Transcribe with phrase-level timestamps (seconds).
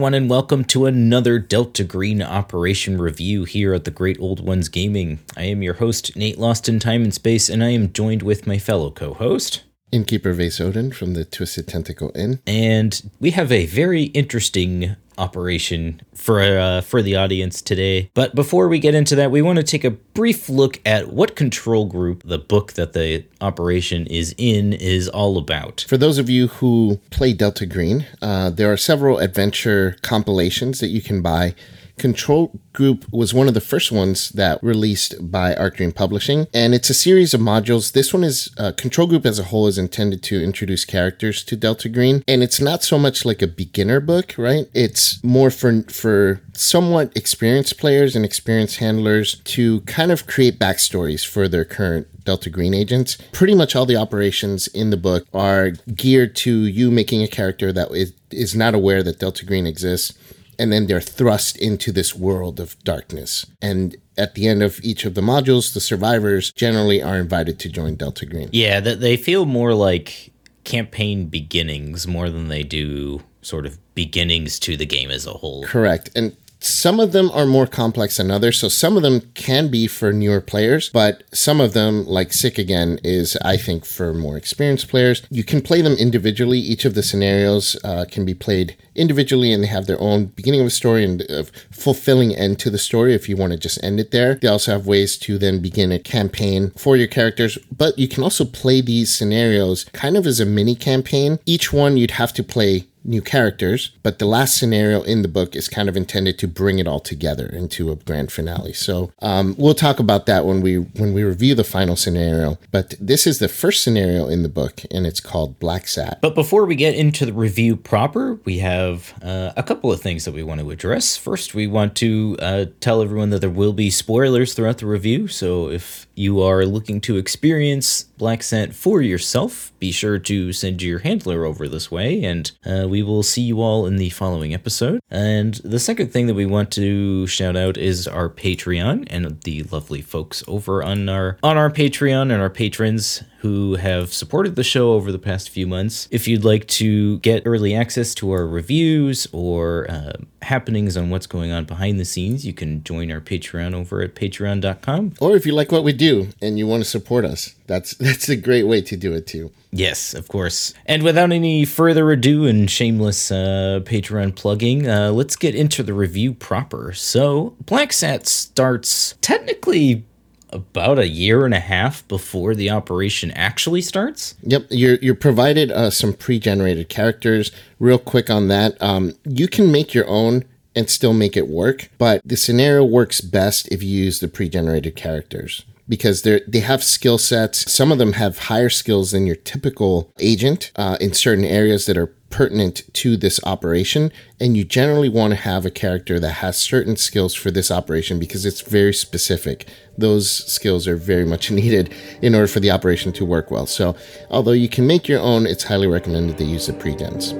[0.00, 4.70] Everyone, and welcome to another Delta Green Operation review here at the Great Old Ones
[4.70, 5.18] Gaming.
[5.36, 8.46] I am your host, Nate Lost in Time and Space, and I am joined with
[8.46, 12.40] my fellow co host, Innkeeper Vase Odin from the Twisted Tentacle Inn.
[12.46, 18.10] And we have a very interesting operation for uh, for the audience today.
[18.14, 21.36] But before we get into that, we want to take a brief look at what
[21.36, 25.84] control group the book that the operation is in is all about.
[25.88, 30.88] For those of you who play Delta Green, uh, there are several adventure compilations that
[30.88, 31.54] you can buy
[32.00, 36.74] Control Group was one of the first ones that released by Arc Dream Publishing, and
[36.74, 37.92] it's a series of modules.
[37.92, 41.56] This one is uh, Control Group as a whole is intended to introduce characters to
[41.56, 44.66] Delta Green, and it's not so much like a beginner book, right?
[44.72, 51.26] It's more for for somewhat experienced players and experienced handlers to kind of create backstories
[51.26, 53.18] for their current Delta Green agents.
[53.32, 57.72] Pretty much all the operations in the book are geared to you making a character
[57.72, 60.14] that is, is not aware that Delta Green exists
[60.60, 63.46] and then they're thrust into this world of darkness.
[63.62, 67.70] And at the end of each of the modules, the survivors generally are invited to
[67.70, 68.50] join Delta Green.
[68.52, 70.32] Yeah, that they feel more like
[70.64, 75.64] campaign beginnings more than they do sort of beginnings to the game as a whole.
[75.64, 76.10] Correct.
[76.14, 78.58] And some of them are more complex than others.
[78.58, 82.58] So some of them can be for newer players, but some of them, like Sick
[82.58, 85.22] Again, is, I think, for more experienced players.
[85.30, 86.58] You can play them individually.
[86.58, 90.60] Each of the scenarios uh, can be played individually and they have their own beginning
[90.60, 93.82] of a story and a fulfilling end to the story if you want to just
[93.82, 94.34] end it there.
[94.34, 98.22] They also have ways to then begin a campaign for your characters, but you can
[98.22, 101.38] also play these scenarios kind of as a mini campaign.
[101.46, 105.56] Each one you'd have to play new characters, but the last scenario in the book
[105.56, 108.72] is kind of intended to bring it all together into a grand finale.
[108.72, 112.58] So um, we'll talk about that when we when we review the final scenario.
[112.70, 116.20] But this is the first scenario in the book, and it's called Black Sat.
[116.20, 120.24] But before we get into the review proper, we have uh, a couple of things
[120.24, 121.16] that we want to address.
[121.16, 125.28] First, we want to uh, tell everyone that there will be spoilers throughout the review.
[125.28, 130.82] So if you are looking to experience Black Sat for yourself, be sure to send
[130.82, 134.52] your handler over this way, and uh, we will see you all in the following
[134.52, 135.00] episode.
[135.10, 139.62] And the second thing that we want to shout out is our Patreon and the
[139.62, 144.62] lovely folks over on our on our Patreon and our patrons who have supported the
[144.62, 146.08] show over the past few months.
[146.10, 150.12] If you'd like to get early access to our reviews or uh,
[150.42, 154.14] happenings on what's going on behind the scenes, you can join our Patreon over at
[154.14, 155.14] patreon.com.
[155.20, 158.28] Or if you like what we do and you want to support us, that's that's
[158.28, 159.52] a great way to do it too.
[159.72, 160.74] Yes, of course.
[160.84, 165.94] And without any further ado and shameless uh, Patreon plugging, uh, let's get into the
[165.94, 166.92] review proper.
[166.92, 170.04] So, Black Sat starts technically
[170.52, 174.34] about a year and a half before the operation actually starts.
[174.42, 177.50] Yep, you're you're provided uh, some pre-generated characters.
[177.78, 180.44] Real quick on that, um, you can make your own
[180.76, 184.94] and still make it work, but the scenario works best if you use the pre-generated
[184.94, 187.70] characters because they they have skill sets.
[187.70, 191.98] Some of them have higher skills than your typical agent uh, in certain areas that
[191.98, 194.12] are pertinent to this operation.
[194.38, 198.20] And you generally want to have a character that has certain skills for this operation
[198.20, 199.68] because it's very specific.
[199.98, 203.66] Those skills are very much needed in order for the operation to work well.
[203.66, 203.96] So,
[204.30, 207.34] although you can make your own, it's highly recommended to use the pre-gens.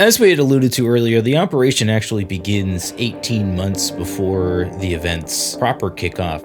[0.00, 5.56] As we had alluded to earlier, the operation actually begins 18 months before the events
[5.56, 6.40] proper kickoff.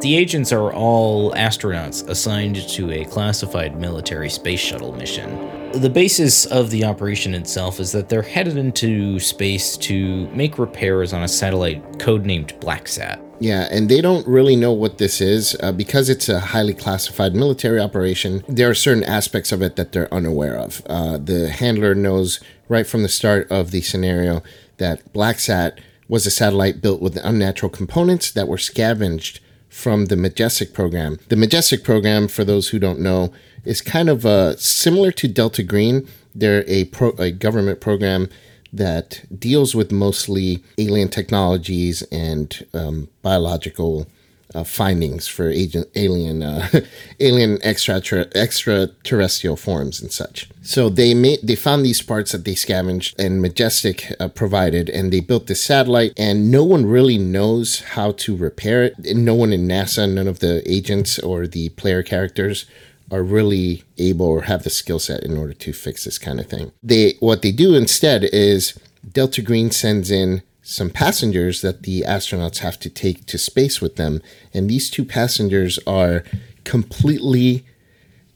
[0.00, 5.72] The agents are all astronauts assigned to a classified military space shuttle mission.
[5.72, 11.12] The basis of the operation itself is that they're headed into space to make repairs
[11.12, 13.29] on a satellite codenamed BlackSat.
[13.40, 17.34] Yeah, and they don't really know what this is uh, because it's a highly classified
[17.34, 18.44] military operation.
[18.46, 20.82] There are certain aspects of it that they're unaware of.
[20.86, 24.42] Uh, the handler knows right from the start of the scenario
[24.76, 29.40] that BlackSat was a satellite built with unnatural components that were scavenged
[29.70, 31.18] from the Majestic program.
[31.28, 33.32] The Majestic program, for those who don't know,
[33.64, 36.06] is kind of uh, similar to Delta Green.
[36.34, 38.28] They're a, pro- a government program
[38.72, 44.06] that deals with mostly alien technologies and um, biological
[44.54, 46.68] uh, findings for agent, alien uh,
[47.20, 48.02] alien extra
[48.34, 50.48] extraterrestrial forms and such.
[50.62, 55.12] So they made they found these parts that they scavenged and Majestic uh, provided, and
[55.12, 56.12] they built this satellite.
[56.16, 58.98] And no one really knows how to repair it.
[58.98, 62.66] No one in NASA, none of the agents or the player characters
[63.10, 66.46] are really able or have the skill set in order to fix this kind of
[66.46, 66.72] thing.
[66.82, 68.78] They what they do instead is
[69.12, 73.96] Delta Green sends in some passengers that the astronauts have to take to space with
[73.96, 74.22] them.
[74.54, 76.22] And these two passengers are
[76.64, 77.64] completely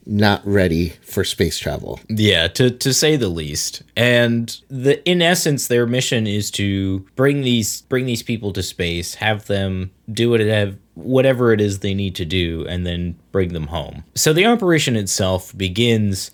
[0.05, 1.99] not ready for space travel.
[2.09, 3.81] Yeah, to, to say the least.
[3.95, 9.15] And the in essence, their mission is to bring these bring these people to space,
[9.15, 13.17] have them do what it have whatever it is they need to do, and then
[13.31, 14.03] bring them home.
[14.15, 16.31] So the operation itself begins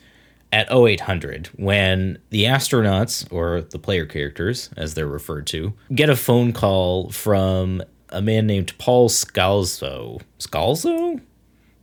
[0.53, 6.15] at 0800 when the astronauts or the player characters as they're referred to get a
[6.15, 10.21] phone call from a man named Paul Scalzo.
[10.39, 11.21] Scalzo?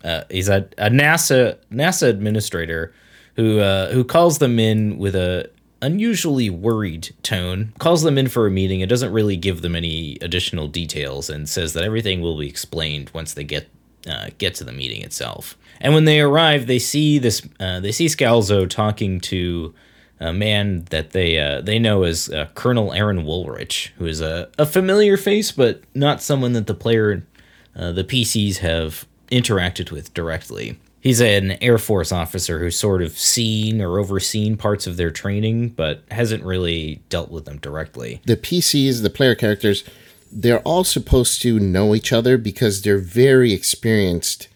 [0.04, 2.92] Uh, he's a, a NASA NASA administrator
[3.36, 7.72] who uh, who calls them in with a unusually worried tone.
[7.78, 8.80] Calls them in for a meeting.
[8.80, 13.10] It doesn't really give them any additional details and says that everything will be explained
[13.14, 13.68] once they get
[14.08, 15.56] uh, get to the meeting itself.
[15.80, 17.46] And when they arrive, they see this.
[17.60, 19.74] Uh, they see Scalzo talking to
[20.20, 24.48] a man that they uh, they know as uh, Colonel Aaron Woolrich, who is a,
[24.58, 27.24] a familiar face, but not someone that the player,
[27.76, 30.78] uh, the PCs have interacted with directly.
[31.00, 35.70] He's an Air Force officer who's sort of seen or overseen parts of their training,
[35.70, 38.20] but hasn't really dealt with them directly.
[38.26, 39.84] The PCs, the player characters,
[40.30, 44.48] they're all supposed to know each other because they're very experienced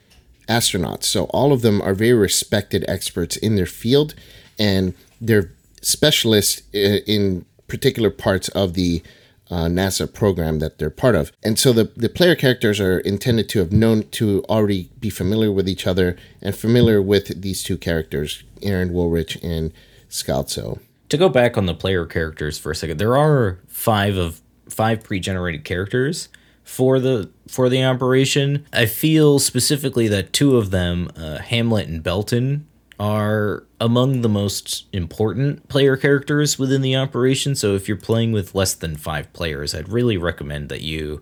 [0.49, 1.05] astronauts.
[1.05, 4.15] So all of them are very respected experts in their field
[4.59, 9.03] and they're specialists in particular parts of the
[9.53, 11.31] uh, NASA program that they're part of.
[11.43, 15.53] And so the, the player characters are intended to have known to already be familiar
[15.53, 19.71] with each other and familiar with these two characters, Aaron Woolrich and
[20.09, 20.81] Scalzo.
[21.11, 24.41] To go back on the player characters for a second, there are five of
[24.71, 26.31] five pre-generated characters
[26.65, 28.65] for the for the operation.
[28.73, 32.67] I feel specifically that two of them, uh, Hamlet and Belton,
[33.03, 37.57] are among the most important player characters within the operation.
[37.57, 41.21] So if you're playing with less than five players, I'd really recommend that you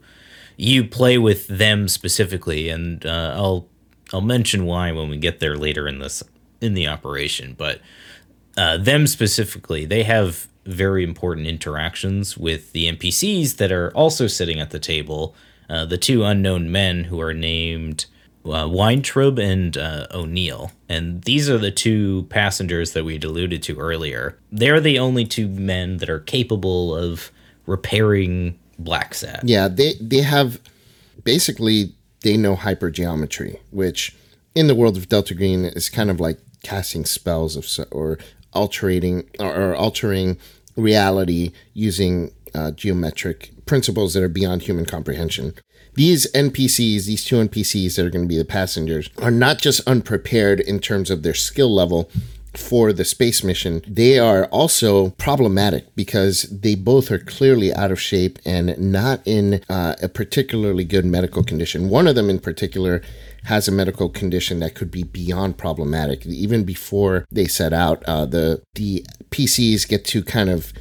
[0.59, 3.67] you play with them specifically, and uh, I'll
[4.13, 6.23] I'll mention why when we get there later in this
[6.61, 7.55] in the operation.
[7.57, 7.81] But
[8.59, 14.61] uh, them specifically, they have very important interactions with the NPCs that are also sitting
[14.61, 15.35] at the table.
[15.71, 18.05] Uh, the two unknown men who are named
[18.45, 20.73] uh, Weintraub and uh, O'Neill.
[20.89, 24.39] And these are the two passengers that we alluded to earlier.
[24.51, 27.31] They're the only two men that are capable of
[27.67, 29.41] repairing Blacksat.
[29.45, 30.61] Yeah, they, they have
[31.23, 34.17] basically, they know hypergeometry, which
[34.55, 38.19] in the world of Delta Green is kind of like casting spells of or
[38.53, 40.39] altering or altering
[40.77, 45.55] reality using uh, geometric principles that are beyond human comprehension
[45.95, 49.87] these NPCs, these two NPCs that are going to be the passengers, are not just
[49.87, 52.11] unprepared in terms of their skill level
[52.55, 58.01] for the space mission, they are also problematic because they both are clearly out of
[58.01, 61.89] shape and not in uh, a particularly good medical condition.
[61.89, 63.03] One of them, in particular,
[63.45, 66.27] has a medical condition that could be beyond problematic.
[66.27, 70.73] Even before they set out, uh, the the PCs get to kind of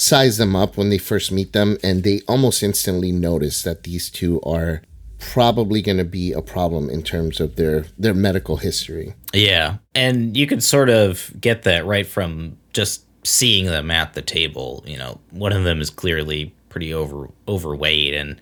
[0.00, 4.10] size them up when they first meet them, and they almost instantly notice that these
[4.10, 4.82] two are
[5.18, 9.14] probably going to be a problem in terms of their their medical history.
[9.32, 14.22] Yeah, and you can sort of get that right from just seeing them at the
[14.22, 14.82] table.
[14.86, 18.40] You know, one of them is clearly pretty over overweight, and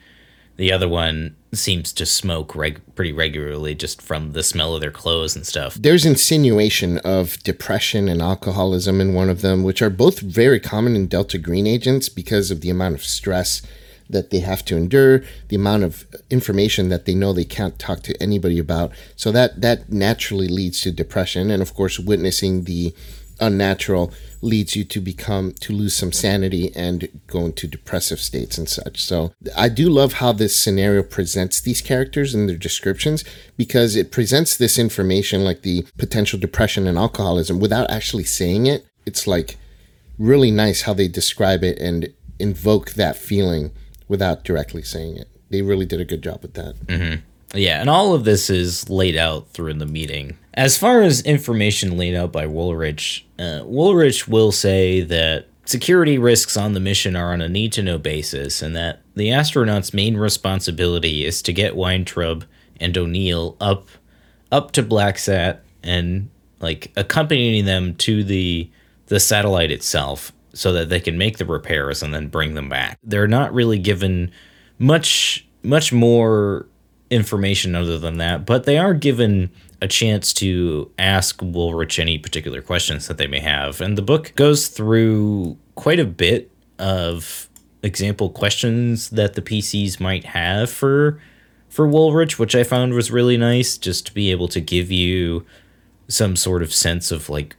[0.59, 4.91] the other one seems to smoke reg- pretty regularly just from the smell of their
[4.91, 5.75] clothes and stuff.
[5.75, 10.97] There's insinuation of depression and alcoholism in one of them, which are both very common
[10.97, 13.63] in Delta Green agents because of the amount of stress
[14.11, 18.03] that they have to endure, the amount of information that they know they can't talk
[18.03, 18.91] to anybody about.
[19.17, 22.95] So that that naturally leads to depression and of course witnessing the
[23.41, 28.69] unnatural leads you to become to lose some sanity and go into depressive states and
[28.69, 29.03] such.
[29.03, 33.25] So I do love how this scenario presents these characters and their descriptions
[33.57, 38.87] because it presents this information like the potential depression and alcoholism without actually saying it.
[39.07, 39.57] It's like
[40.19, 43.73] really nice how they describe it and invoke that feeling
[44.07, 45.29] without directly saying it.
[45.51, 46.75] They really did a good job with that.
[46.87, 47.23] Mm-hmm.
[47.55, 50.37] Yeah, and all of this is laid out through the meeting.
[50.55, 56.57] As far as information laid out by Woolrich, uh, Woolrich will say that security risks
[56.57, 60.17] on the mission are on a need to know basis, and that the astronauts' main
[60.17, 62.45] responsibility is to get Weintraub
[62.81, 63.89] and O'Neill up
[64.51, 68.71] up to Blacksat and like accompanying them to the
[69.07, 72.99] the satellite itself so that they can make the repairs and then bring them back.
[73.03, 74.33] They're not really given
[74.79, 76.67] much much more
[77.11, 79.51] information other than that, but they are given
[79.81, 83.81] a chance to ask Woolrich any particular questions that they may have.
[83.81, 87.49] And the book goes through quite a bit of
[87.83, 91.21] example questions that the PCs might have for
[91.69, 95.45] for Woolrich, which I found was really nice, just to be able to give you
[96.09, 97.57] some sort of sense of like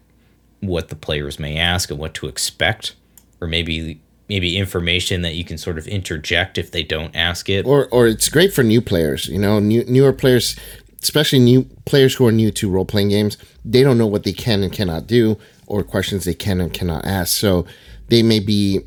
[0.60, 2.96] what the players may ask and what to expect,
[3.40, 7.66] or maybe maybe information that you can sort of interject if they don't ask it.
[7.66, 9.28] Or or it's great for new players.
[9.28, 10.56] You know, new, newer players,
[11.02, 13.38] especially new players who are new to role playing games.
[13.66, 17.06] They don't know what they can and cannot do, or questions they can and cannot
[17.06, 17.36] ask.
[17.36, 17.66] So
[18.08, 18.82] they may be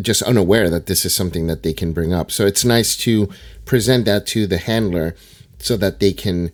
[0.00, 2.30] just unaware that this is something that they can bring up.
[2.30, 3.28] So it's nice to
[3.66, 5.14] present that to the handler
[5.58, 6.50] so that they can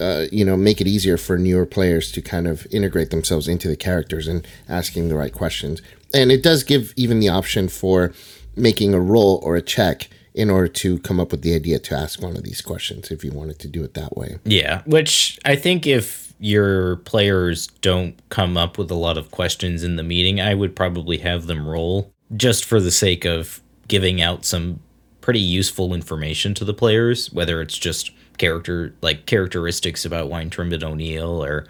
[0.00, 3.68] uh, you know make it easier for newer players to kind of integrate themselves into
[3.68, 5.80] the characters and asking the right questions
[6.14, 8.12] and it does give even the option for
[8.56, 11.94] making a roll or a check in order to come up with the idea to
[11.94, 14.38] ask one of these questions if you wanted to do it that way.
[14.44, 14.82] Yeah.
[14.86, 19.94] Which i think if your players don't come up with a lot of questions in
[19.96, 24.44] the meeting i would probably have them roll just for the sake of giving out
[24.44, 24.80] some
[25.20, 30.82] pretty useful information to the players whether it's just character like characteristics about Weintraub and
[30.82, 31.66] O'Neill or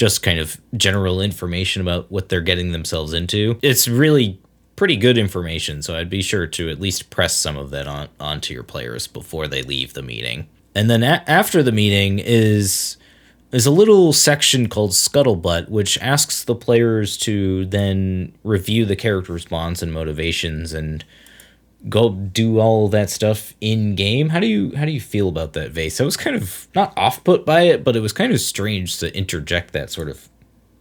[0.00, 3.58] just kind of general information about what they're getting themselves into.
[3.60, 4.40] It's really
[4.74, 8.08] pretty good information, so I'd be sure to at least press some of that on
[8.18, 10.48] onto your players before they leave the meeting.
[10.74, 12.96] And then a- after the meeting is
[13.52, 19.44] is a little section called Scuttlebutt, which asks the players to then review the character's
[19.44, 21.04] bonds and motivations and
[21.88, 24.30] go do all that stuff in game.
[24.30, 26.00] How do you how do you feel about that vase?
[26.00, 28.98] I was kind of not off put by it, but it was kind of strange
[28.98, 30.28] to interject that sort of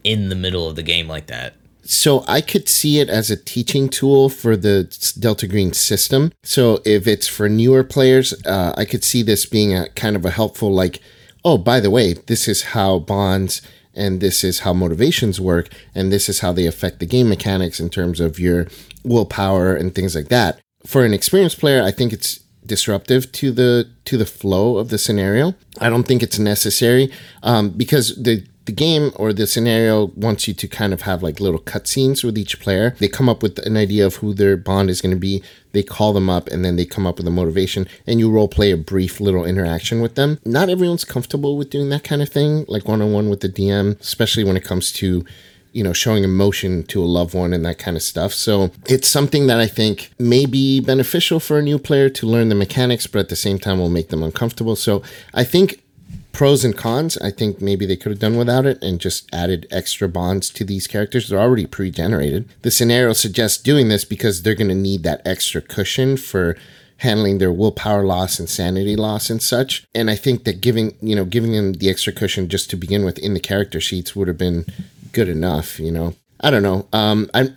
[0.04, 1.56] in the middle of the game like that.
[1.84, 4.84] So I could see it as a teaching tool for the
[5.18, 6.32] Delta Green system.
[6.44, 10.24] So if it's for newer players, uh, I could see this being a kind of
[10.24, 11.02] a helpful like,
[11.44, 13.64] oh, by the way, this is how bonds
[13.96, 17.80] and this is how motivations work and this is how they affect the game mechanics
[17.80, 18.68] in terms of your
[19.04, 23.90] willpower and things like that for an experienced player, I think it's disruptive to the
[24.06, 25.56] to the flow of the scenario.
[25.80, 27.12] I don't think it's necessary
[27.44, 31.40] um, because the the game or the scenario wants you to kind of have like
[31.40, 32.96] little cutscenes with each player.
[33.00, 35.42] They come up with an idea of who their bond is going to be.
[35.72, 38.48] They call them up and then they come up with a motivation and you role
[38.48, 40.40] play a brief little interaction with them.
[40.46, 43.50] Not everyone's comfortable with doing that kind of thing, like one on one with the
[43.50, 45.26] DM, especially when it comes to
[45.72, 48.34] you know, showing emotion to a loved one and that kind of stuff.
[48.34, 52.50] So it's something that I think may be beneficial for a new player to learn
[52.50, 54.76] the mechanics, but at the same time will make them uncomfortable.
[54.76, 55.84] So I think
[56.32, 59.68] pros and cons, I think maybe they could have done without it and just added
[59.72, 61.30] extra bonds to these characters.
[61.30, 62.50] They're already pre generated.
[62.62, 66.56] The scenario suggests doing this because they're going to need that extra cushion for
[66.98, 69.86] handling their willpower loss and sanity loss and such.
[69.96, 73.06] And I think that giving, you know, giving them the extra cushion just to begin
[73.06, 74.66] with in the character sheets would have been
[75.12, 76.16] good enough, you know.
[76.42, 76.88] I don't know.
[76.94, 77.54] Um, I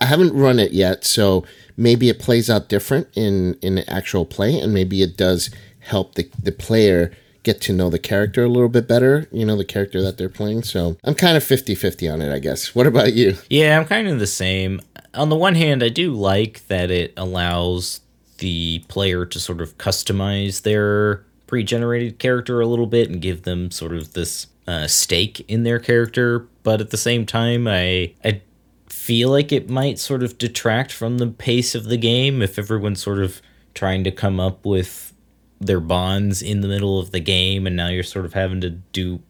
[0.00, 1.44] I haven't run it yet, so
[1.76, 5.50] maybe it plays out different in in actual play, and maybe it does
[5.80, 7.12] help the the player
[7.42, 10.28] get to know the character a little bit better, you know, the character that they're
[10.28, 10.62] playing.
[10.62, 12.74] So I'm kind of 50 50 on it, I guess.
[12.78, 13.36] What about you?
[13.48, 14.80] Yeah, I'm kind of the same.
[15.14, 18.00] On the one hand, I do like that it allows
[18.38, 23.42] the player to sort of customize their pre generated character a little bit and give
[23.42, 28.12] them sort of this uh, stake in their character, but at the same time, I
[28.24, 28.42] I
[28.88, 33.02] feel like it might sort of detract from the pace of the game if everyone's
[33.02, 33.42] sort of
[33.74, 35.12] trying to come up with
[35.60, 38.70] their bonds in the middle of the game, and now you're sort of having to
[38.70, 39.20] do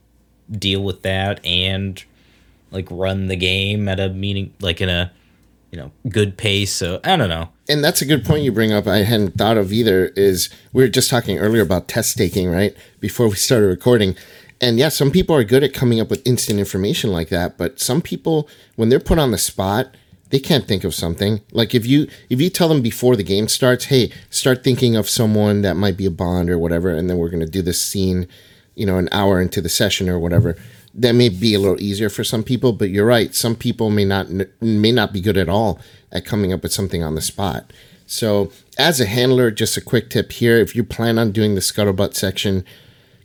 [0.50, 2.04] deal with that and
[2.70, 5.12] like run the game at a meaning like in a
[5.70, 8.72] you know good pace so i don't know and that's a good point you bring
[8.72, 12.50] up i hadn't thought of either is we were just talking earlier about test taking
[12.50, 14.16] right before we started recording
[14.60, 17.78] and yeah, some people are good at coming up with instant information like that, but
[17.78, 19.94] some people, when they're put on the spot,
[20.30, 21.40] they can't think of something.
[21.52, 25.08] Like if you if you tell them before the game starts, hey, start thinking of
[25.08, 28.28] someone that might be a bond or whatever, and then we're gonna do this scene,
[28.74, 30.56] you know, an hour into the session or whatever.
[31.00, 33.34] That may be a little easier for some people, but you're right.
[33.34, 34.28] Some people may not
[34.60, 35.80] may not be good at all
[36.12, 37.72] at coming up with something on the spot.
[38.06, 41.60] So, as a handler, just a quick tip here: if you plan on doing the
[41.60, 42.64] scuttlebutt section,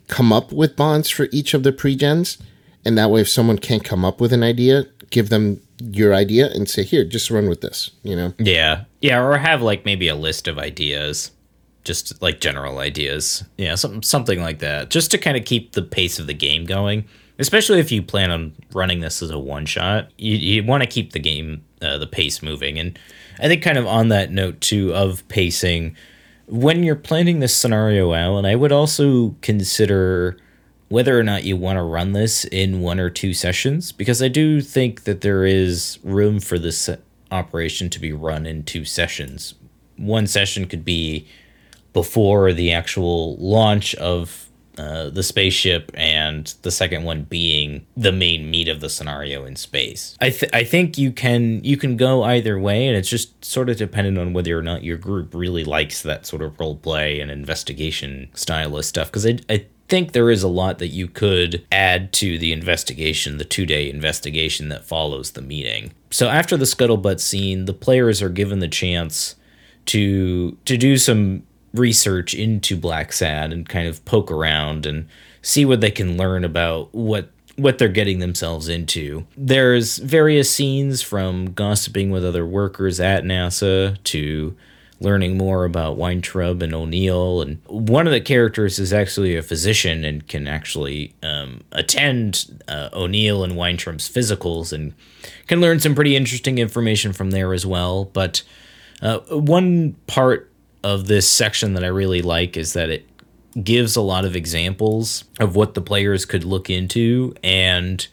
[0.08, 2.38] come up with bonds for each of the pre-gens
[2.86, 6.50] and that way if someone can't come up with an idea give them your idea
[6.51, 10.08] and say here just run with this you know yeah yeah or have like maybe
[10.08, 11.32] a list of ideas
[11.84, 15.82] just like general ideas yeah something something like that just to kind of keep the
[15.82, 17.06] pace of the game going
[17.40, 20.90] especially if you plan on running this as a one shot you, you want to
[20.90, 22.98] keep the game uh, the pace moving and
[23.40, 25.96] i think kind of on that note too of pacing
[26.48, 30.38] when you're planning this scenario out, and I would also consider
[30.90, 34.28] whether or not you want to run this in one or two sessions, because I
[34.28, 36.90] do think that there is room for this
[37.32, 39.56] operation to be run in two sessions.
[39.98, 41.28] One session could be
[41.94, 44.43] before the actual launch of
[44.77, 49.56] uh, the spaceship and the second one being the main meat of the scenario in
[49.56, 50.18] space.
[50.20, 53.70] I th- I think you can you can go either way, and it's just sort
[53.70, 57.20] of dependent on whether or not your group really likes that sort of role play
[57.20, 59.10] and investigation style of stuff.
[59.10, 63.38] Because I I think there is a lot that you could add to the investigation,
[63.38, 65.94] the two day investigation that follows the meeting.
[66.10, 69.36] So after the scuttlebutt scene, the players are given the chance
[69.86, 75.08] to to do some research into Black Sat and kind of poke around and
[75.42, 79.25] see what they can learn about what what they're getting themselves into.
[79.38, 84.56] There's various scenes from gossiping with other workers at NASA to
[85.00, 87.42] learning more about Weintraub and O'Neill.
[87.42, 92.89] And one of the characters is actually a physician and can actually um, attend uh,
[92.94, 94.94] O'Neill and Weintraub's physicals and
[95.48, 98.06] can learn some pretty interesting information from there as well.
[98.06, 98.44] But
[99.01, 100.50] uh, one part
[100.84, 103.08] of this section that I really like is that it
[103.62, 108.06] gives a lot of examples of what the players could look into and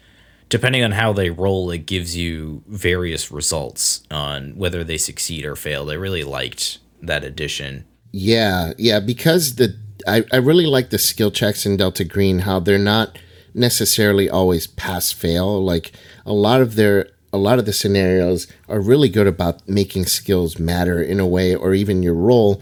[0.48, 5.56] depending on how they roll it gives you various results on whether they succeed or
[5.56, 5.90] fail.
[5.90, 7.86] I really liked that addition.
[8.12, 12.58] Yeah yeah because the i, I really like the skill checks in delta green how
[12.58, 13.18] they're not
[13.54, 15.92] necessarily always pass fail like
[16.26, 20.58] a lot of their a lot of the scenarios are really good about making skills
[20.58, 22.60] matter in a way, or even your role.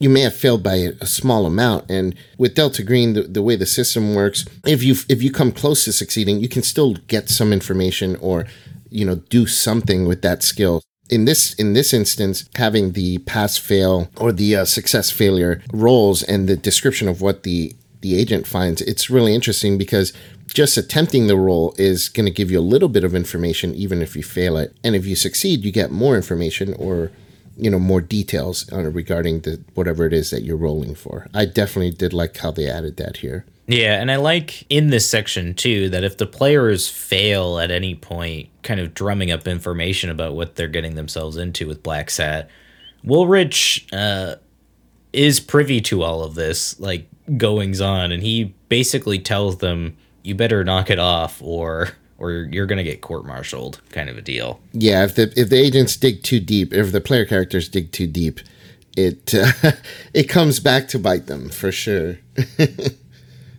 [0.00, 3.56] You may have failed by a small amount, and with Delta Green, the, the way
[3.56, 7.28] the system works, if you if you come close to succeeding, you can still get
[7.28, 8.46] some information or
[8.90, 13.56] you know do something with that skill in this in this instance having the pass
[13.56, 18.46] fail or the uh, success failure roles and the description of what the the agent
[18.46, 20.12] finds it's really interesting because
[20.58, 24.02] just attempting the role is going to give you a little bit of information even
[24.02, 24.76] if you fail it.
[24.82, 27.12] And if you succeed you get more information or
[27.56, 31.28] you know more details regarding the whatever it is that you're rolling for.
[31.32, 33.46] I definitely did like how they added that here.
[33.68, 37.94] Yeah and i like in this section too that if the players fail at any
[37.94, 42.50] point kind of drumming up information about what they're getting themselves into with Black Sat,
[43.04, 44.38] woolrich uh,
[45.12, 49.96] is privy to all of this like goings on and he basically tells them
[50.28, 51.88] you better knock it off or
[52.18, 54.60] or you're gonna get court-martialed kind of a deal.
[54.72, 58.06] Yeah if the if the agents dig too deep if the player characters dig too
[58.06, 58.40] deep
[58.96, 59.72] it uh,
[60.14, 62.18] it comes back to bite them for sure.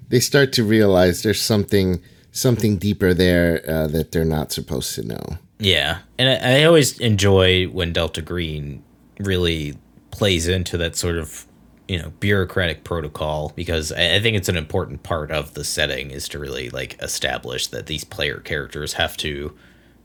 [0.09, 2.01] They start to realize there's something
[2.31, 5.37] something deeper there uh, that they're not supposed to know.
[5.59, 8.83] Yeah and I, I always enjoy when delta green
[9.19, 9.77] really
[10.09, 11.45] plays into that sort of
[11.89, 16.29] you know bureaucratic protocol because I, think it's an important part of the setting is
[16.29, 19.57] to really like establish that these player characters have to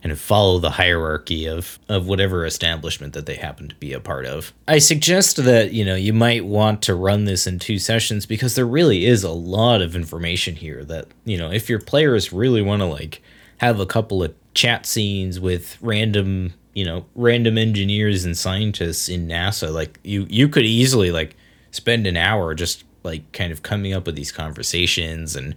[0.02, 4.00] kind of follow the hierarchy of of whatever establishment that they happen to be a
[4.00, 4.54] part of.
[4.66, 8.54] I suggest that you know you might want to run this in two sessions because
[8.54, 12.62] there really is a lot of information here that you know if your players really
[12.62, 13.22] want to like
[13.58, 19.28] have a couple of chat scenes with random you know random engineers and scientists in
[19.28, 21.36] NASA like you you could easily like
[21.74, 25.54] spend an hour just like kind of coming up with these conversations and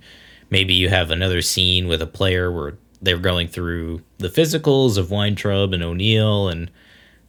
[0.49, 5.11] maybe you have another scene with a player where they're going through the physicals of
[5.11, 6.71] Weintraub and O'Neill and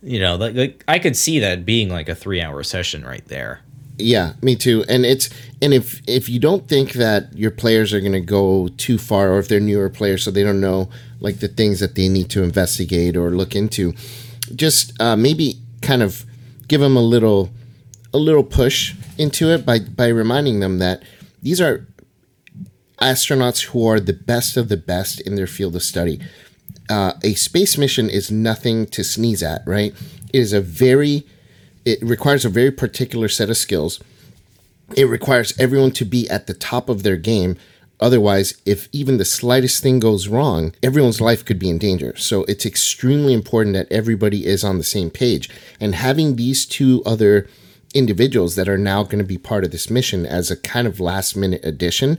[0.03, 3.25] you know like, like I could see that being like a 3 hour session right
[3.27, 3.61] there.
[3.99, 4.85] Yeah, me too.
[4.89, 5.29] And it's
[5.61, 9.33] and if if you don't think that your players are going to go too far
[9.33, 10.89] or if they're newer players so they don't know
[11.21, 13.93] like the things that they need to investigate or look into,
[14.55, 16.25] just uh, maybe kind of
[16.69, 17.51] give them a little
[18.13, 21.03] a little push into it by by reminding them that
[21.43, 21.87] these are
[23.01, 26.21] astronauts who are the best of the best in their field of study.
[26.91, 29.95] Uh, a space mission is nothing to sneeze at, right?
[30.33, 31.27] It is a very,
[31.85, 34.01] it requires a very particular set of skills.
[34.97, 37.57] It requires everyone to be at the top of their game.
[38.01, 42.17] Otherwise, if even the slightest thing goes wrong, everyone's life could be in danger.
[42.17, 45.51] So it's extremely important that everybody is on the same page.
[45.81, 47.49] And having these two other
[47.95, 51.01] individuals that are now going to be part of this mission as a kind of
[51.01, 52.19] last minute addition.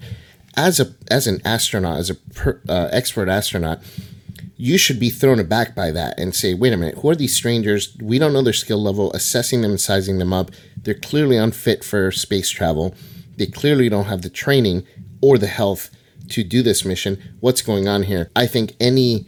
[0.57, 3.81] As a as an astronaut as a per, uh, expert astronaut
[4.61, 7.33] you should be thrown aback by that and say wait a minute who are these
[7.33, 7.95] strangers?
[8.01, 10.51] We don't know their skill level assessing them and sizing them up.
[10.75, 12.93] They're clearly unfit for space travel.
[13.37, 14.85] They clearly don't have the training
[15.21, 15.89] or the health
[16.31, 17.35] to do this mission.
[17.39, 18.29] What's going on here?
[18.35, 19.27] I think any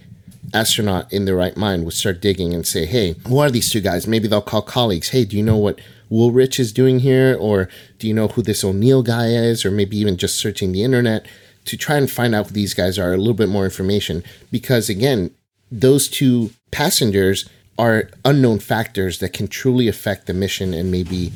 [0.53, 3.79] astronaut in their right mind would start digging and say hey who are these two
[3.79, 4.05] guys?
[4.05, 5.09] Maybe they'll call colleagues.
[5.09, 5.79] Hey do you know what
[6.11, 9.97] Woolrich is doing here, or do you know who this O'Neill guy is, or maybe
[9.97, 11.25] even just searching the internet
[11.65, 14.23] to try and find out who these guys are, a little bit more information.
[14.51, 15.31] Because again,
[15.71, 17.47] those two passengers
[17.77, 21.31] are unknown factors that can truly affect the mission and maybe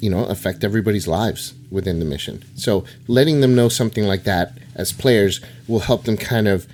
[0.00, 2.42] you know, affect everybody's lives within the mission.
[2.56, 6.66] So letting them know something like that as players will help them kind of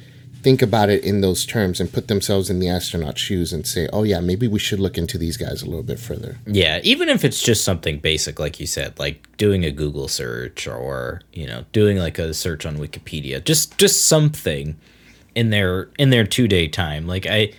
[0.46, 3.88] think about it in those terms and put themselves in the astronaut shoes and say,
[3.92, 6.38] oh, yeah, maybe we should look into these guys a little bit further.
[6.46, 10.68] Yeah, even if it's just something basic, like you said, like doing a Google search
[10.68, 14.78] or, you know, doing like a search on Wikipedia, just just something
[15.34, 17.08] in their in their two day time.
[17.08, 17.52] Like I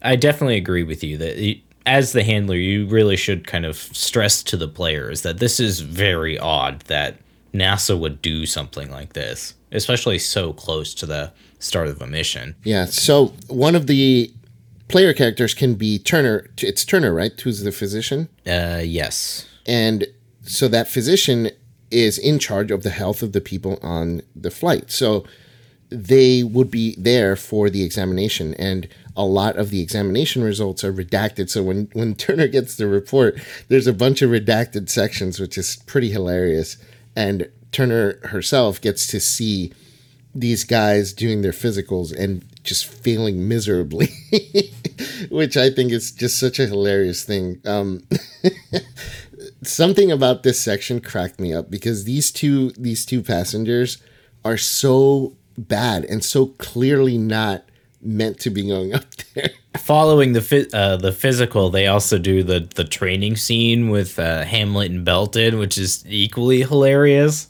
[0.00, 4.42] I definitely agree with you that as the handler, you really should kind of stress
[4.44, 7.18] to the players that this is very odd that
[7.52, 12.56] NASA would do something like this, especially so close to the start of a mission.
[12.64, 12.86] Yeah.
[12.86, 14.32] So one of the
[14.88, 16.50] player characters can be Turner.
[16.58, 17.38] It's Turner, right?
[17.40, 18.28] Who's the physician?
[18.46, 19.46] Uh, yes.
[19.66, 20.06] And
[20.42, 21.50] so that physician
[21.90, 24.90] is in charge of the health of the people on the flight.
[24.90, 25.24] So
[25.90, 30.92] they would be there for the examination and a lot of the examination results are
[30.92, 35.58] redacted so when when turner gets the report there's a bunch of redacted sections which
[35.58, 36.76] is pretty hilarious
[37.16, 39.72] and turner herself gets to see
[40.34, 44.08] these guys doing their physicals and just failing miserably,
[45.30, 47.60] which I think is just such a hilarious thing.
[47.64, 48.06] Um,
[49.62, 53.98] something about this section cracked me up because these two these two passengers
[54.44, 57.64] are so bad and so clearly not
[58.00, 59.50] meant to be going up there.
[59.78, 64.90] Following the uh, the physical, they also do the the training scene with uh, Hamlet
[64.90, 67.48] and Belton, which is equally hilarious.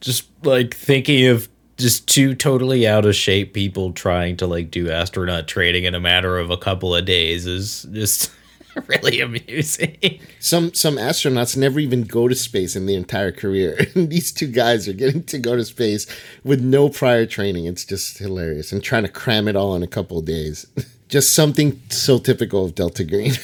[0.00, 1.48] Just like thinking of
[1.84, 6.00] just two totally out of shape people trying to like do astronaut training in a
[6.00, 8.32] matter of a couple of days is just
[8.86, 10.18] really amusing.
[10.40, 13.78] Some some astronauts never even go to space in their entire career.
[13.94, 16.06] And these two guys are getting to go to space
[16.42, 17.66] with no prior training.
[17.66, 20.66] It's just hilarious and trying to cram it all in a couple of days.
[21.08, 23.34] just something so typical of Delta Green.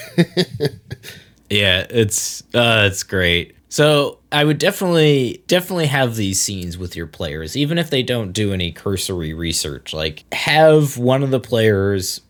[1.50, 3.54] yeah, it's uh it's great.
[3.70, 8.32] So I would definitely definitely have these scenes with your players, even if they don't
[8.32, 9.94] do any cursory research.
[9.94, 12.20] Like have one of the players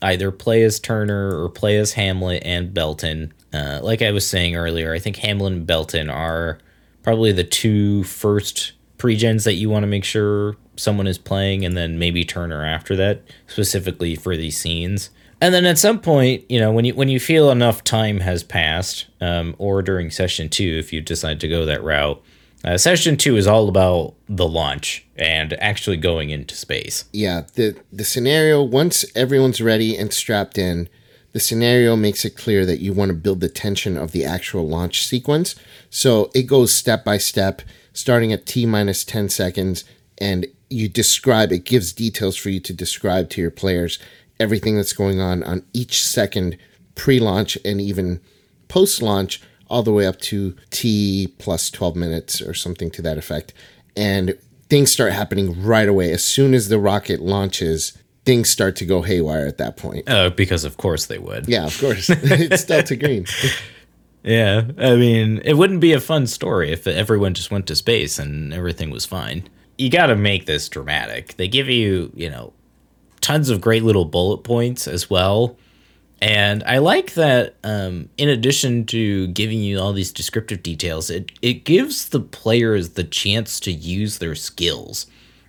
[0.00, 3.34] either play as Turner or play as Hamlet and Belton.
[3.52, 6.58] Uh, like I was saying earlier, I think Hamlet and Belton are
[7.02, 11.76] probably the two first pre-gens that you want to make sure someone is playing, and
[11.76, 15.10] then maybe Turner after that, specifically for these scenes.
[15.40, 18.42] And then at some point, you know, when you when you feel enough time has
[18.42, 22.20] passed, um, or during session two, if you decide to go that route,
[22.64, 27.04] uh, session two is all about the launch and actually going into space.
[27.12, 30.88] Yeah, the the scenario once everyone's ready and strapped in,
[31.32, 34.66] the scenario makes it clear that you want to build the tension of the actual
[34.66, 35.54] launch sequence.
[35.88, 39.84] So it goes step by step, starting at t minus ten seconds,
[40.20, 41.52] and you describe.
[41.52, 44.00] It gives details for you to describe to your players
[44.40, 46.56] everything that's going on on each second
[46.94, 48.20] pre-launch and even
[48.68, 53.52] post-launch all the way up to t plus 12 minutes or something to that effect.
[53.96, 56.12] And things start happening right away.
[56.12, 60.06] As soon as the rocket launches things start to go haywire at that point.
[60.06, 61.48] Uh, because of course they would.
[61.48, 62.10] Yeah of course.
[62.12, 63.26] It's delta green.
[64.24, 68.18] Yeah i mean it wouldn't be a fun story if everyone just went to space
[68.18, 69.48] and everything was fine.
[69.78, 71.36] You got to make this dramatic.
[71.36, 72.52] They give you you know
[73.20, 75.56] tons of great little bullet points as well.
[76.20, 81.30] And I like that um, in addition to giving you all these descriptive details, it,
[81.42, 85.06] it gives the players the chance to use their skills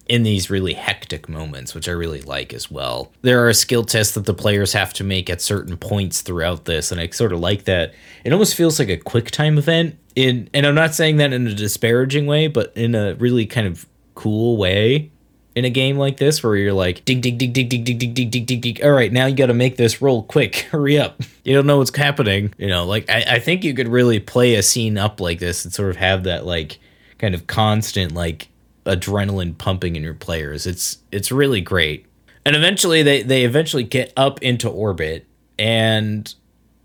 [0.07, 3.11] in these really hectic moments, which I really like as well.
[3.21, 6.91] There are skill tests that the players have to make at certain points throughout this,
[6.91, 7.93] and I sort of like that.
[8.23, 9.97] It almost feels like a quick time event.
[10.15, 13.67] In and I'm not saying that in a disparaging way, but in a really kind
[13.67, 15.11] of cool way
[15.55, 18.13] in a game like this where you're like dig dig dig dig dig dig dig
[18.13, 20.99] dig dig dig dig all right now you got to make this roll quick hurry
[20.99, 24.19] up you don't know what's happening you know like I, I think you could really
[24.19, 26.79] play a scene up like this and sort of have that like
[27.17, 28.49] kind of constant like
[28.85, 32.05] adrenaline pumping in your players it's it's really great
[32.45, 35.25] and eventually they they eventually get up into orbit
[35.57, 36.33] and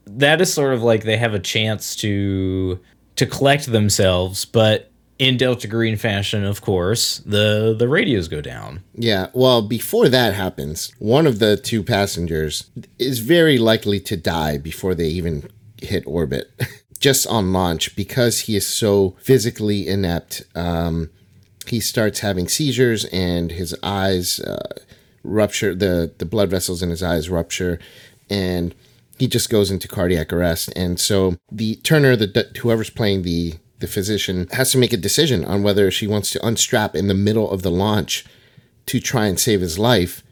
[0.06, 2.78] that is sort of like they have a chance to
[3.16, 8.82] to collect themselves but in Delta Green fashion, of course, the the radios go down.
[8.94, 14.58] Yeah, well, before that happens, one of the two passengers is very likely to die
[14.58, 15.48] before they even
[15.80, 16.50] hit orbit,
[16.98, 20.42] just on launch because he is so physically inept.
[20.54, 21.10] Um,
[21.66, 24.74] he starts having seizures and his eyes uh,
[25.22, 25.74] rupture.
[25.74, 27.78] the The blood vessels in his eyes rupture,
[28.28, 28.74] and
[29.18, 30.72] he just goes into cardiac arrest.
[30.74, 35.44] And so the Turner, the whoever's playing the the physician has to make a decision
[35.44, 38.24] on whether she wants to unstrap in the middle of the launch
[38.86, 40.22] to try and save his life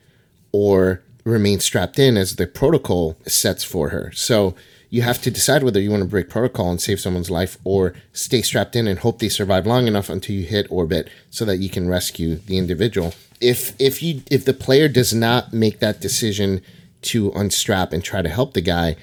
[0.53, 4.13] or remain strapped in as the protocol sets for her.
[4.13, 4.55] So
[4.91, 7.95] you have to decide whether you want to break protocol and save someone's life or
[8.13, 11.57] stay strapped in and hope they survive long enough until you hit orbit so that
[11.57, 13.15] you can rescue the individual.
[13.41, 16.61] If if you if the player does not make that decision
[17.03, 18.97] to unstrap and try to help the guy,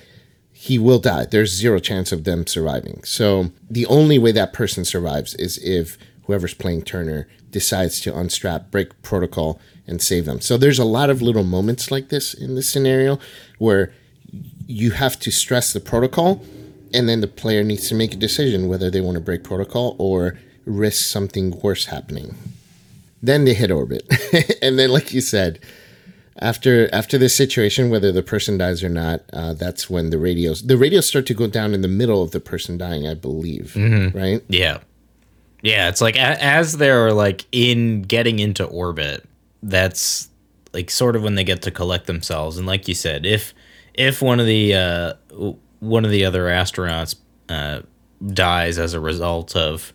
[0.62, 1.24] he will die.
[1.24, 3.02] There's zero chance of them surviving.
[3.06, 8.70] So the only way that person survives is if whoever's playing Turner decides to unstrap,
[8.70, 10.42] break protocol, and save them.
[10.42, 13.20] So there's a lot of little moments like this in this scenario
[13.58, 13.94] where
[14.68, 16.44] you have to stress the protocol,
[16.94, 19.96] and then the player needs to make a decision whether they want to break protocol
[19.98, 22.36] or risk something worse happening.
[23.24, 24.04] Then they hit orbit,
[24.62, 25.60] and then, like you said,
[26.38, 30.62] after after this situation, whether the person dies or not, uh, that's when the radios
[30.64, 33.76] the radios start to go down in the middle of the person dying, I believe,
[34.14, 34.42] right?
[34.48, 34.80] Yeah.
[35.62, 39.26] Yeah, it's like a- as they're like in getting into orbit,
[39.62, 40.30] that's
[40.74, 42.58] like sort of when they get to collect themselves.
[42.58, 43.54] And like you said, if
[43.94, 45.14] if one of the uh,
[45.80, 47.16] one of the other astronauts
[47.50, 47.82] uh,
[48.26, 49.92] dies as a result of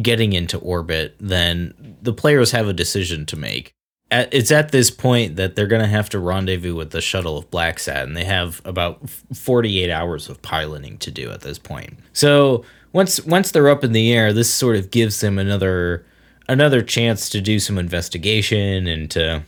[0.00, 3.73] getting into orbit, then the players have a decision to make.
[4.14, 7.36] At, it's at this point that they're going to have to rendezvous with the shuttle
[7.36, 11.98] of Blacksat, and they have about 48 hours of piloting to do at this point.
[12.12, 16.06] So once once they're up in the air, this sort of gives them another
[16.48, 19.42] another chance to do some investigation and to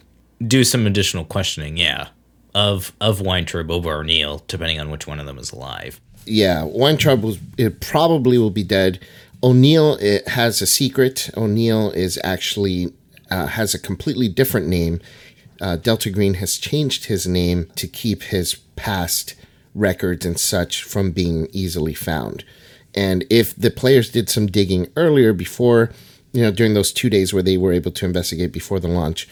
[0.44, 1.76] do some additional questioning.
[1.76, 2.08] Yeah,
[2.52, 6.00] of of Weintraub over O'Neill, depending on which one of them is alive.
[6.24, 8.98] Yeah, Weintraub was it probably will be dead.
[9.44, 11.30] O'Neill it has a secret.
[11.36, 12.92] O'Neill is actually
[13.30, 15.00] uh, has a completely different name.
[15.60, 19.34] Uh, Delta Green has changed his name to keep his past
[19.74, 22.44] records and such from being easily found.
[22.94, 25.92] And if the players did some digging earlier before,
[26.32, 29.28] you know, during those two days where they were able to investigate before the launch,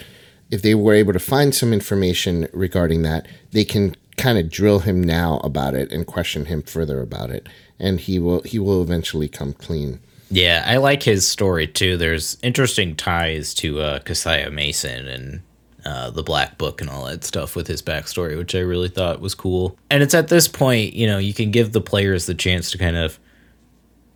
[0.51, 4.81] if they were able to find some information regarding that, they can kind of drill
[4.81, 8.83] him now about it and question him further about it, and he will he will
[8.83, 10.01] eventually come clean.
[10.31, 11.97] Yeah, I like his story too.
[11.97, 15.43] There's interesting ties to uh, Keziah Mason and
[15.85, 19.21] uh, the Black Book and all that stuff with his backstory, which I really thought
[19.21, 19.77] was cool.
[19.91, 22.79] And it's at this point, you know, you can give the players the chance to
[22.79, 23.19] kind of,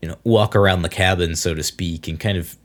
[0.01, 2.57] you know, walk around the cabin, so to speak, and kind of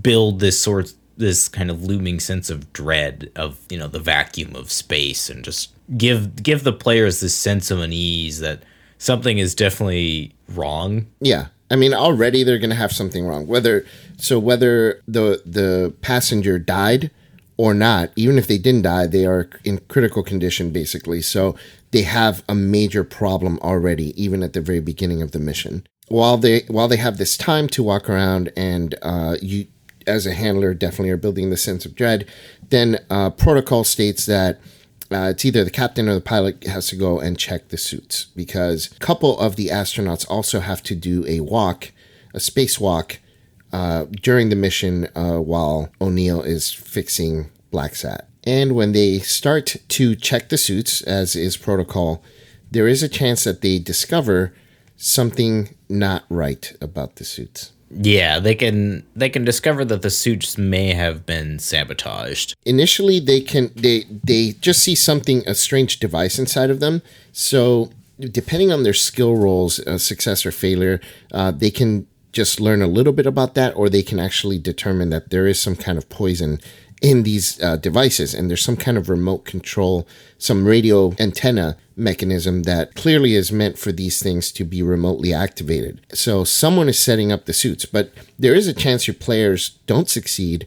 [0.00, 4.56] build this sort this kind of looming sense of dread of you know the vacuum
[4.56, 8.62] of space and just give give the players this sense of unease that
[8.98, 13.46] something is definitely wrong Yeah, I mean already they're going to have something wrong.
[13.46, 17.10] Whether so whether the the passenger died
[17.56, 21.22] or not, even if they didn't die, they are in critical condition basically.
[21.22, 21.56] So
[21.90, 25.86] they have a major problem already, even at the very beginning of the mission.
[26.08, 29.66] While they while they have this time to walk around and uh, you
[30.06, 32.26] as a handler definitely are building the sense of dread,
[32.70, 34.60] then uh, protocol states that
[35.12, 38.26] uh, it's either the captain or the pilot has to go and check the suits
[38.36, 41.90] because a couple of the astronauts also have to do a walk,
[42.34, 43.18] a spacewalk,
[43.72, 48.26] uh, during the mission uh, while O'Neill is fixing Blacksat.
[48.44, 52.22] And when they start to check the suits, as is protocol,
[52.70, 54.54] there is a chance that they discover
[54.96, 57.72] something not right about the suits.
[57.92, 62.54] Yeah, they can they can discover that the suits may have been sabotaged.
[62.64, 67.90] initially they can they they just see something a strange device inside of them so
[68.18, 71.00] depending on their skill rolls uh, success or failure
[71.32, 75.10] uh, they can just learn a little bit about that or they can actually determine
[75.10, 76.60] that there is some kind of poison
[77.00, 82.64] in these uh, devices and there's some kind of remote control some radio antenna mechanism
[82.64, 87.32] that clearly is meant for these things to be remotely activated so someone is setting
[87.32, 90.66] up the suits but there is a chance your players don't succeed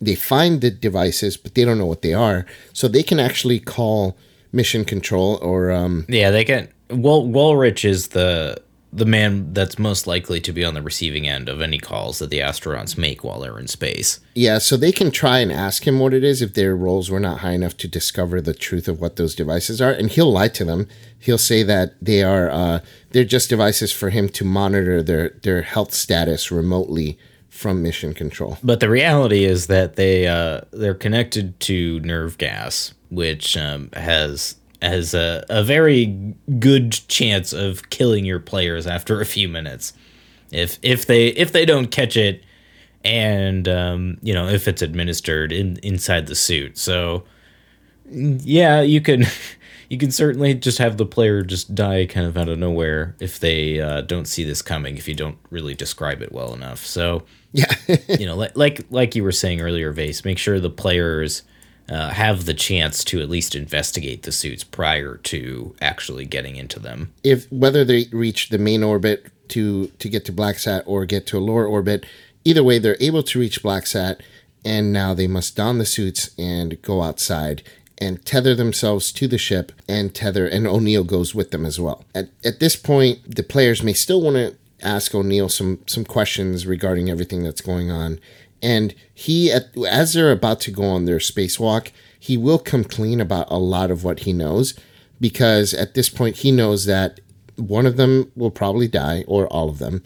[0.00, 2.46] they find the devices, but they don't know what they are.
[2.72, 4.16] So they can actually call
[4.52, 6.68] mission control or um, Yeah, they can.
[6.90, 8.62] Well, Woolrich is the
[8.96, 12.30] the man that's most likely to be on the receiving end of any calls that
[12.30, 14.20] the astronauts make while they're in space.
[14.34, 14.58] yeah.
[14.58, 17.40] So they can try and ask him what it is if their roles were not
[17.40, 20.64] high enough to discover the truth of what those devices are, and he'll lie to
[20.64, 20.88] them.
[21.18, 22.80] He'll say that they are uh,
[23.10, 27.18] they're just devices for him to monitor their their health status remotely
[27.50, 28.58] from mission control.
[28.62, 34.56] But the reality is that they uh, they're connected to nerve gas, which um, has
[34.88, 39.92] has a, a very good chance of killing your players after a few minutes.
[40.50, 42.44] If if they if they don't catch it,
[43.04, 47.24] and um, you know if it's administered in inside the suit, so
[48.10, 49.24] yeah, you can
[49.88, 53.40] you can certainly just have the player just die kind of out of nowhere if
[53.40, 54.96] they uh, don't see this coming.
[54.96, 57.24] If you don't really describe it well enough, so
[57.56, 57.72] Yeah,
[58.08, 61.42] you know, like like like you were saying earlier, Vase, make sure the players
[61.88, 66.78] uh, have the chance to at least investigate the suits prior to actually getting into
[66.78, 67.12] them.
[67.22, 71.26] If whether they reach the main orbit to to get to Black Sat or get
[71.28, 72.04] to a lower orbit,
[72.44, 74.20] either way they're able to reach Black Sat,
[74.64, 77.62] and now they must don the suits and go outside
[77.98, 82.04] and tether themselves to the ship and tether and O'Neill goes with them as well.
[82.14, 86.66] At at this point, the players may still want to ask O'Neill some some questions
[86.66, 88.18] regarding everything that's going on
[88.62, 93.46] and he, as they're about to go on their spacewalk, he will come clean about
[93.50, 94.74] a lot of what he knows
[95.20, 97.20] because at this point he knows that
[97.56, 100.02] one of them will probably die or all of them.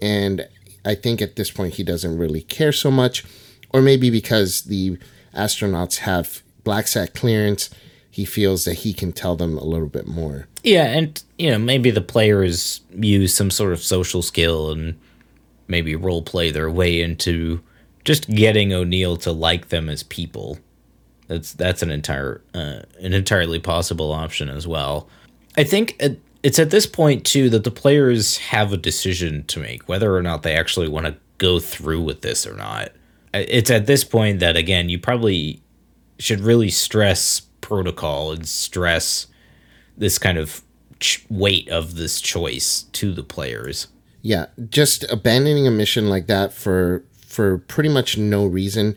[0.00, 0.46] And
[0.84, 3.24] I think at this point he doesn't really care so much,
[3.70, 4.98] or maybe because the
[5.34, 7.70] astronauts have black sat clearance,
[8.10, 10.46] he feels that he can tell them a little bit more.
[10.62, 14.98] Yeah, and you know maybe the players use some sort of social skill and
[15.66, 17.62] maybe role play their way into
[18.04, 20.58] just getting O'Neill to like them as people.
[21.28, 25.08] That's that's an entire uh, an entirely possible option as well.
[25.56, 26.00] I think
[26.42, 30.22] it's at this point too that the players have a decision to make whether or
[30.22, 32.92] not they actually want to go through with this or not.
[33.32, 35.62] It's at this point that again you probably
[36.18, 39.26] should really stress protocol and stress
[39.96, 40.62] this kind of
[41.00, 43.88] ch- weight of this choice to the players.
[44.22, 48.94] Yeah, just abandoning a mission like that for for pretty much no reason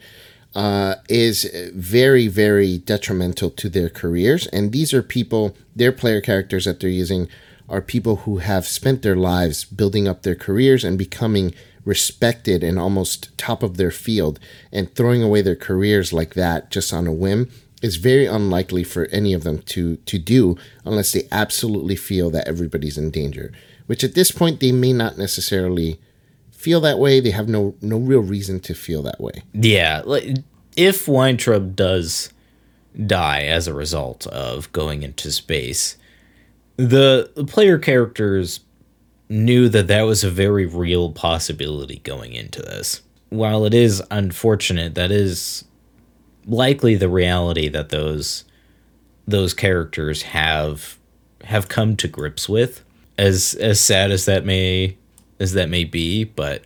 [0.56, 4.48] uh, is very, very detrimental to their careers.
[4.48, 7.28] And these are people, their player characters that they're using
[7.68, 12.80] are people who have spent their lives building up their careers and becoming respected and
[12.80, 14.40] almost top of their field.
[14.72, 17.50] And throwing away their careers like that just on a whim
[17.82, 22.48] is very unlikely for any of them to, to do unless they absolutely feel that
[22.48, 23.52] everybody's in danger,
[23.88, 26.00] which at this point they may not necessarily
[26.66, 27.20] feel that way.
[27.20, 29.44] They have no no real reason to feel that way.
[29.54, 30.38] Yeah, like
[30.76, 32.34] if Weintraub does
[33.06, 35.96] die as a result of going into space,
[36.76, 38.62] the, the player characters
[39.30, 43.04] knew that that was a very real possibility going into this.
[43.30, 45.66] While it is unfortunate, that is
[46.48, 48.44] likely the reality that those
[49.28, 50.98] those characters have
[51.44, 52.84] have come to grips with.
[53.20, 54.98] As as sad as that may
[55.40, 56.64] as that may be, but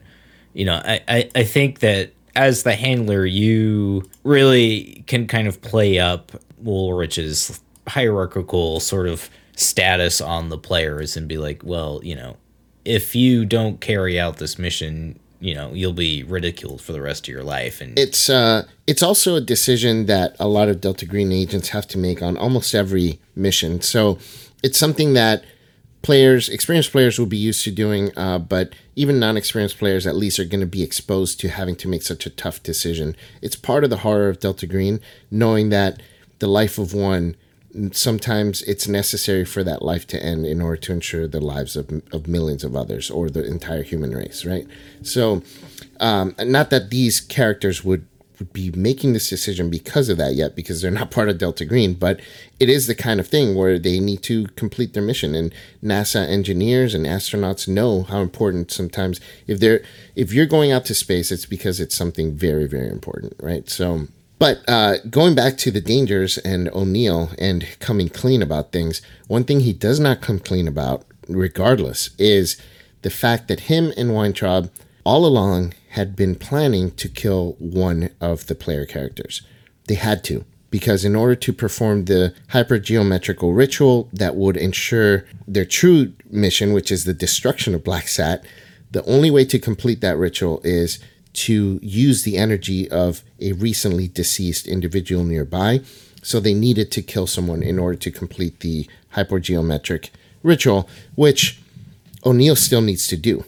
[0.54, 5.62] you know, I, I, I think that as the handler, you really can kind of
[5.62, 6.32] play up
[6.64, 12.38] Woolrich's hierarchical sort of status on the players and be like, well, you know,
[12.86, 17.28] if you don't carry out this mission, you know, you'll be ridiculed for the rest
[17.28, 17.82] of your life.
[17.82, 21.88] And it's uh, it's also a decision that a lot of Delta Green agents have
[21.88, 23.82] to make on almost every mission.
[23.82, 24.18] So
[24.64, 25.44] it's something that
[26.02, 30.16] players, experienced players will be used to doing, uh, but even non experienced players at
[30.16, 33.16] least are going to be exposed to having to make such a tough decision.
[33.42, 36.02] It's part of the horror of Delta Green, knowing that
[36.40, 37.36] the life of one,
[37.92, 42.02] sometimes it's necessary for that life to end in order to ensure the lives of,
[42.12, 44.66] of millions of others or the entire human race, right?
[45.04, 45.44] So,
[46.00, 48.08] um, not that these characters would
[48.46, 51.94] be making this decision because of that yet, because they're not part of Delta Green,
[51.94, 52.20] but
[52.60, 55.36] it is the kind of thing where they need to complete their mission.
[55.36, 59.82] And NASA engineers and astronauts know how important sometimes if they're
[60.16, 63.70] if you're going out to space, it's because it's something very, very important, right?
[63.70, 64.08] So
[64.40, 69.44] but uh, going back to the dangers and O'Neill and coming clean about things, one
[69.44, 72.56] thing he does not come clean about, regardless, is
[73.02, 74.72] the fact that him and Weintraub
[75.04, 79.42] all along had been planning to kill one of the player characters.
[79.88, 85.66] They had to, because in order to perform the hypergeometrical ritual that would ensure their
[85.66, 88.46] true mission, which is the destruction of Black Sat,
[88.92, 91.00] the only way to complete that ritual is
[91.34, 95.82] to use the energy of a recently deceased individual nearby.
[96.22, 100.12] So they needed to kill someone in order to complete the hypergeometric
[100.44, 101.62] ritual, which
[102.26, 103.44] O'Neill still needs to do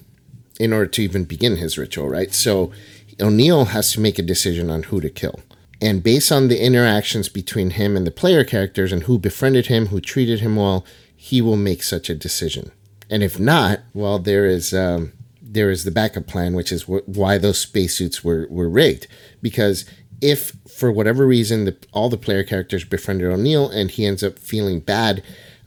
[0.61, 2.33] in order to even begin his ritual, right?
[2.33, 2.71] So
[3.19, 5.39] O'Neill has to make a decision on who to kill.
[5.81, 9.87] And based on the interactions between him and the player characters and who befriended him,
[9.87, 10.85] who treated him well,
[11.15, 12.71] he will make such a decision.
[13.09, 17.07] And if not, well, there is um, there is the backup plan, which is wh-
[17.07, 19.07] why those spacesuits were were rigged.
[19.41, 19.85] Because
[20.21, 24.37] if for whatever reason the, all the player characters befriended O'Neill and he ends up
[24.37, 25.23] feeling bad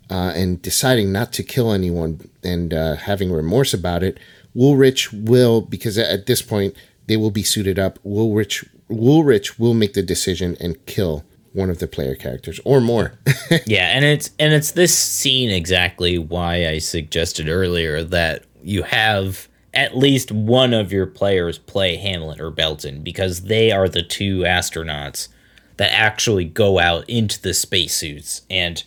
[0.08, 4.18] uh, and deciding not to kill anyone and uh, having remorse about it,
[4.56, 6.74] Woolrich will, because at this point
[7.06, 7.98] they will be suited up.
[8.04, 13.14] Woolrich Woolrich will make the decision and kill one of the player characters or more.
[13.66, 19.48] yeah, and it's and it's this scene exactly why I suggested earlier that you have
[19.72, 24.40] at least one of your players play Hamlet or Belton because they are the two
[24.40, 25.28] astronauts
[25.76, 28.84] that actually go out into the spacesuits and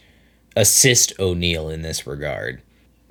[0.55, 2.61] assist O'Neill in this regard.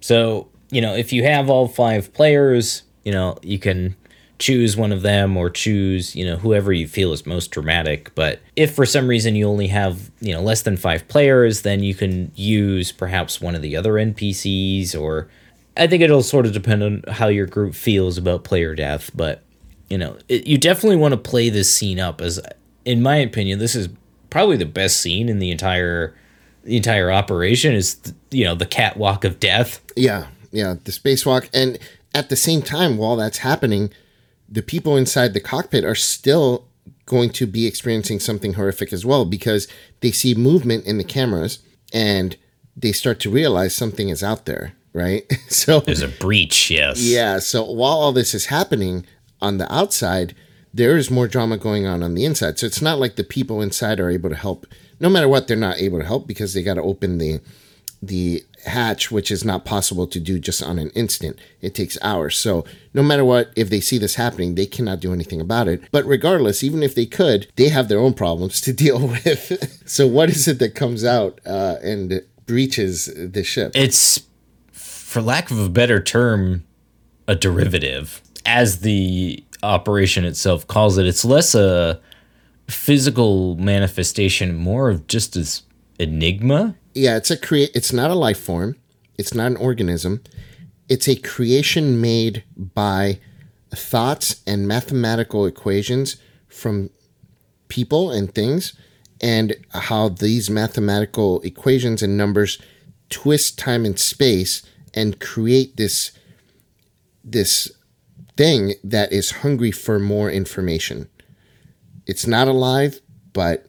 [0.01, 3.97] So, you know, if you have all five players, you know, you can
[4.39, 8.14] choose one of them or choose, you know, whoever you feel is most dramatic.
[8.14, 11.83] But if for some reason you only have, you know, less than five players, then
[11.83, 15.29] you can use perhaps one of the other NPCs or
[15.77, 19.43] I think it'll sort of depend on how your group feels about player death, but
[19.89, 22.41] you know, it, you definitely want to play this scene up as
[22.85, 23.89] in my opinion, this is
[24.31, 26.14] probably the best scene in the entire
[26.64, 27.97] the entire operation is
[28.31, 29.81] you know, the catwalk of death.
[29.95, 30.27] Yeah.
[30.57, 31.79] Yeah, the spacewalk and
[32.15, 33.91] at the same time while that's happening,
[34.49, 36.67] the people inside the cockpit are still
[37.05, 39.69] going to be experiencing something horrific as well because
[40.01, 41.59] they see movement in the cameras
[41.93, 42.39] and
[42.75, 45.31] they start to realize something is out there, right?
[45.49, 47.03] so there's a breach, yes.
[47.03, 47.39] Yeah.
[47.39, 49.05] So while all this is happening
[49.43, 50.35] on the outside,
[50.73, 52.59] there is more drama going on on the inside.
[52.59, 54.67] So it's not like the people inside are able to help.
[55.01, 57.41] No matter what, they're not able to help because they got to open the
[58.03, 61.39] the hatch, which is not possible to do just on an instant.
[61.61, 62.39] It takes hours.
[62.39, 62.64] So,
[62.95, 65.83] no matter what, if they see this happening, they cannot do anything about it.
[65.91, 69.89] But regardless, even if they could, they have their own problems to deal with.
[69.89, 73.73] so, what is it that comes out uh, and breaches the ship?
[73.75, 74.23] It's,
[74.73, 76.64] for lack of a better term,
[77.29, 78.23] a derivative.
[78.45, 82.01] As the operation itself calls it, it's less a
[82.69, 85.62] physical manifestation, more of just this
[85.99, 87.70] enigma yeah, it's a create.
[87.74, 88.76] It's not a life form.
[89.18, 90.22] It's not an organism.
[90.88, 93.20] It's a creation made by
[93.70, 96.16] thoughts and mathematical equations
[96.49, 96.88] from
[97.68, 98.72] people and things,
[99.20, 102.59] and how these mathematical equations and numbers
[103.11, 104.62] twist time and space
[104.94, 106.12] and create this
[107.22, 107.70] this
[108.36, 111.09] thing that is hungry for more information.
[112.07, 113.01] It's not alive,
[113.32, 113.66] but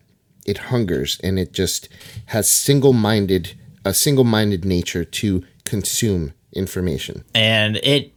[0.47, 1.89] it hungers and it just
[2.27, 7.23] has single-minded a single-minded nature to consume information.
[7.33, 8.11] And it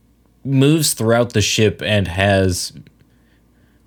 [0.44, 2.72] moves throughout the ship and has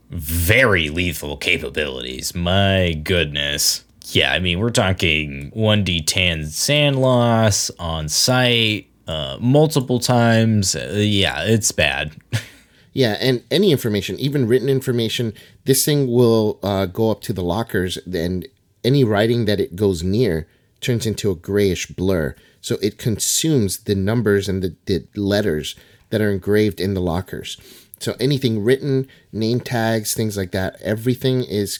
[0.10, 2.34] very lethal capabilities.
[2.34, 3.84] My goodness.
[4.08, 10.76] Yeah, I mean, we're talking 1d10 SAN loss on sight uh, multiple times.
[10.76, 12.16] Uh, yeah, it's bad.
[12.94, 15.34] Yeah, and any information, even written information,
[15.66, 18.48] this thing will uh, go up to the lockers, and
[18.84, 20.48] any writing that it goes near
[20.80, 22.36] turns into a grayish blur.
[22.62, 25.76] So it consumes the numbers and the, the letters
[26.12, 27.58] that are engraved in the lockers.
[28.00, 31.80] So anything written, name tags, things like that, everything is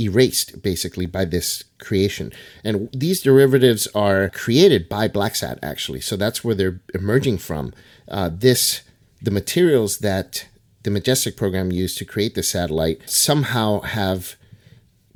[0.00, 2.32] erased basically by this creation.
[2.64, 6.00] And these derivatives are created by Blacksat actually.
[6.00, 7.72] So that's where they're emerging from.
[8.08, 8.82] Uh, this
[9.22, 10.46] the materials that
[10.84, 14.36] the Majestic program used to create the satellite somehow have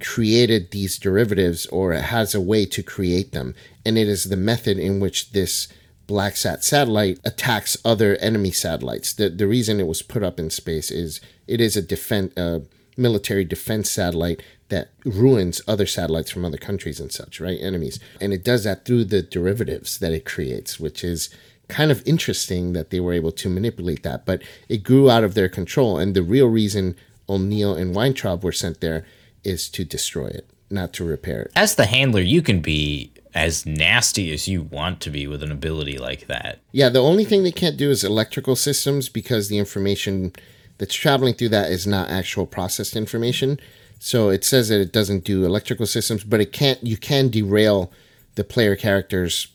[0.01, 3.55] created these derivatives or it has a way to create them.
[3.85, 5.69] And it is the method in which this
[6.07, 9.13] Blacksat satellite attacks other enemy satellites.
[9.13, 12.61] The, the reason it was put up in space is it is a defense, uh,
[12.97, 17.59] military defense satellite that ruins other satellites from other countries and such, right?
[17.61, 18.01] Enemies.
[18.21, 21.29] And it does that through the derivatives that it creates, which is
[21.69, 25.35] kind of interesting that they were able to manipulate that, but it grew out of
[25.35, 25.99] their control.
[25.99, 26.97] And the real reason
[27.29, 29.05] O'Neill and Weintraub were sent there
[29.45, 31.53] is to destroy it, not to repair it.
[31.55, 35.53] As the handler, you can be as nasty as you want to be with an
[35.53, 36.59] ability like that.
[36.73, 40.33] Yeah, the only thing they can't do is electrical systems because the information
[40.79, 43.61] that's traveling through that is not actual processed information.
[43.99, 47.93] So it says that it doesn't do electrical systems, but it can't you can derail
[48.37, 49.49] the player characters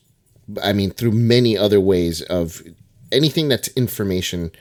[0.61, 2.61] I mean, through many other ways of
[3.11, 4.51] anything that's information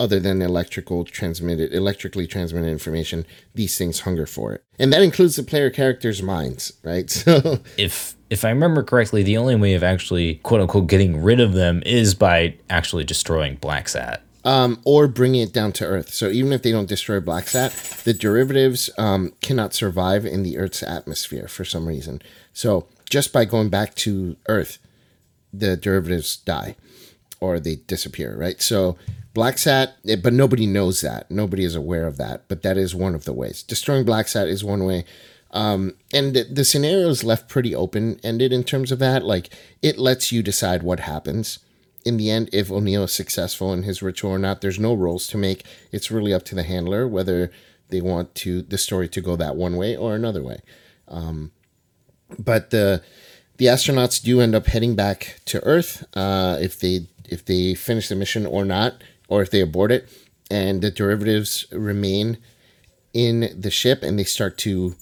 [0.00, 4.64] other than electrical transmitted electrically transmitted information these things hunger for it.
[4.78, 7.08] And that includes the player characters minds right?
[7.30, 11.38] So if if i remember correctly the only way of actually quote unquote getting rid
[11.38, 16.14] of them is by actually destroying blacksat um, or bringing it down to earth.
[16.14, 17.72] So even if they don't destroy black sat
[18.04, 22.22] the derivatives um, cannot survive in the earth's atmosphere for some reason.
[22.54, 24.78] So just by going back to earth
[25.52, 26.76] the derivatives die
[27.40, 28.60] or they disappear, right?
[28.60, 28.96] So
[29.32, 31.30] Black Sat, but nobody knows that.
[31.30, 33.62] Nobody is aware of that, but that is one of the ways.
[33.62, 35.04] Destroying Black Sat is one way.
[35.52, 39.24] Um, and the, the scenario is left pretty open ended in terms of that.
[39.24, 39.50] Like
[39.82, 41.58] it lets you decide what happens
[42.04, 44.60] in the end if O'Neill is successful in his ritual or not.
[44.60, 45.64] There's no rules to make.
[45.92, 47.50] It's really up to the handler whether
[47.88, 50.62] they want to the story to go that one way or another way.
[51.08, 51.50] Um,
[52.38, 53.02] but the
[53.60, 58.08] the astronauts do end up heading back to Earth uh, if they if they finish
[58.08, 60.08] the mission or not, or if they abort it,
[60.50, 62.38] and the derivatives remain
[63.12, 64.96] in the ship and they start to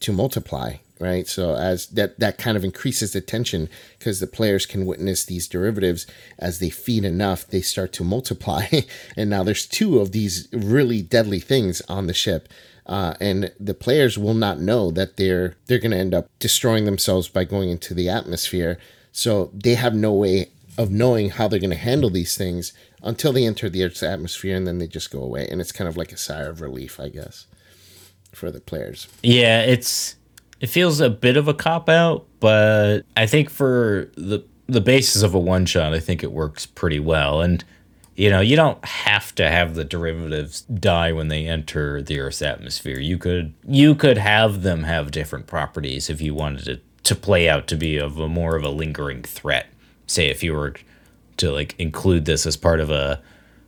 [0.00, 1.28] to multiply right?
[1.28, 3.68] So as that that kind of increases the tension
[3.98, 6.06] because the players can witness these derivatives.
[6.38, 8.66] As they feed enough they start to multiply.
[9.16, 12.48] And now there's two of these really deadly things on the ship
[12.88, 16.84] uh, and the players will not know that they're they're going to end up destroying
[16.84, 18.78] themselves by going into the atmosphere
[19.12, 22.72] so they have no way of knowing how they're going to handle these things
[23.02, 25.46] until they enter the Earth's atmosphere and then they just go away.
[25.50, 27.46] And it's kind of like a sigh of relief, I guess,
[28.32, 29.08] for the players.
[29.22, 30.14] Yeah, it's
[30.60, 35.22] it feels a bit of a cop out, but I think for the the basis
[35.22, 37.40] of a one shot, I think it works pretty well.
[37.40, 37.64] And
[38.18, 42.42] you know, you don't have to have the derivatives die when they enter the Earth's
[42.42, 42.98] atmosphere.
[42.98, 47.48] You could you could have them have different properties if you wanted it to play
[47.48, 49.68] out to be of a more of a lingering threat.
[50.08, 50.74] Say if you were
[51.36, 53.22] to like include this as part of a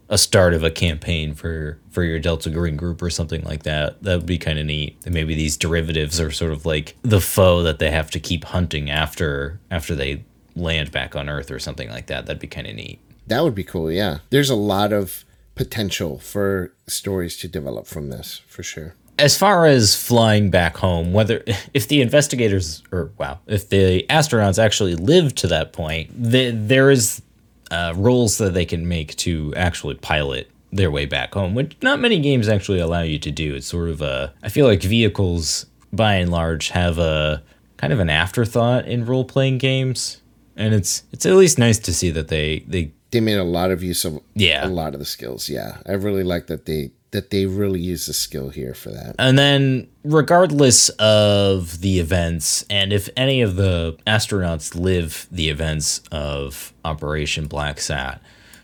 [0.09, 4.03] a start of a campaign for for your Delta Green group or something like that.
[4.03, 4.99] That would be kind of neat.
[5.05, 8.47] And maybe these derivatives are sort of like the foe that they have to keep
[8.47, 10.25] hunting after after they
[10.57, 12.27] land back on Earth or something like that.
[12.27, 12.99] That'd be kind of neat.
[13.31, 13.93] That would be cool.
[13.93, 15.25] Yeah, there's a lot of
[15.55, 18.97] potential for stories to develop from this for sure.
[19.21, 24.63] As far as flying back home, whether if the investigators or wow, if the astronauts
[24.63, 27.23] actually live to that point, the, there is
[27.71, 32.01] uh, rolls that they can make to actually pilot their way back home, which not
[32.01, 33.55] many games actually allow you to do.
[33.55, 37.45] It's sort of a, I feel like vehicles by and large have a
[37.77, 40.21] kind of an afterthought in role playing games.
[40.57, 43.71] And it's it's at least nice to see that they they they made a lot
[43.71, 44.67] of use of yeah.
[44.67, 45.49] a lot of the skills.
[45.49, 49.17] Yeah, I really like that they that they really use the skill here for that.
[49.19, 56.03] And then, regardless of the events, and if any of the astronauts live the events
[56.13, 58.23] of Operation Black Sat,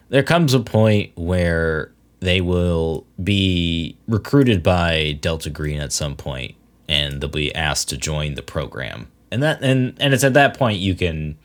[0.09, 6.55] there comes a point where they will be recruited by Delta Green at some point,
[6.89, 9.11] and they'll be asked to join the program.
[9.33, 11.37] And that and and it's at that point you can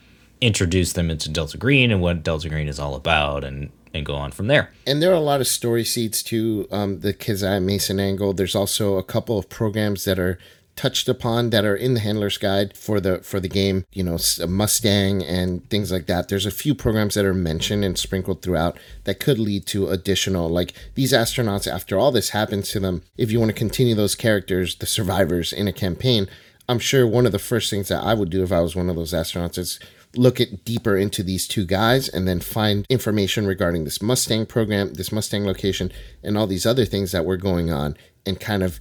[0.42, 4.16] introduce them into Delta Green and what Delta Green is all about, and and go
[4.16, 4.72] on from there.
[4.88, 8.34] And there are a lot of story seeds to um, the Kazai Mason angle.
[8.34, 10.38] There's also a couple of programs that are
[10.76, 14.18] touched upon that are in the handler's guide for the for the game you know
[14.48, 18.80] mustang and things like that there's a few programs that are mentioned and sprinkled throughout
[19.04, 23.32] that could lead to additional like these astronauts after all this happens to them if
[23.32, 26.26] you want to continue those characters the survivors in a campaign
[26.70, 28.90] i'm sure one of the first things that i would do if i was one
[28.90, 29.78] of those astronauts is
[30.16, 34.94] look at deeper into these two guys and then find information regarding this Mustang program,
[34.94, 35.92] this Mustang location,
[36.24, 37.96] and all these other things that were going on
[38.26, 38.80] and kind of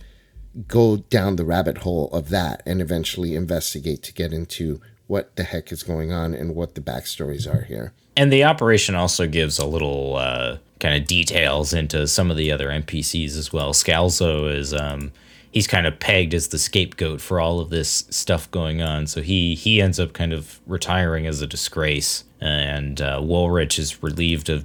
[0.66, 5.44] go down the rabbit hole of that and eventually investigate to get into what the
[5.44, 7.92] heck is going on and what the backstories are here.
[8.16, 12.50] And the operation also gives a little uh, kind of details into some of the
[12.50, 13.72] other NPCs as well.
[13.72, 15.12] Scalzo is um,
[15.50, 19.06] he's kind of pegged as the scapegoat for all of this stuff going on.
[19.06, 24.02] So he he ends up kind of retiring as a disgrace, and uh, Woolrich is
[24.02, 24.64] relieved of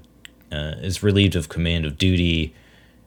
[0.51, 2.53] uh, is relieved of command of duty,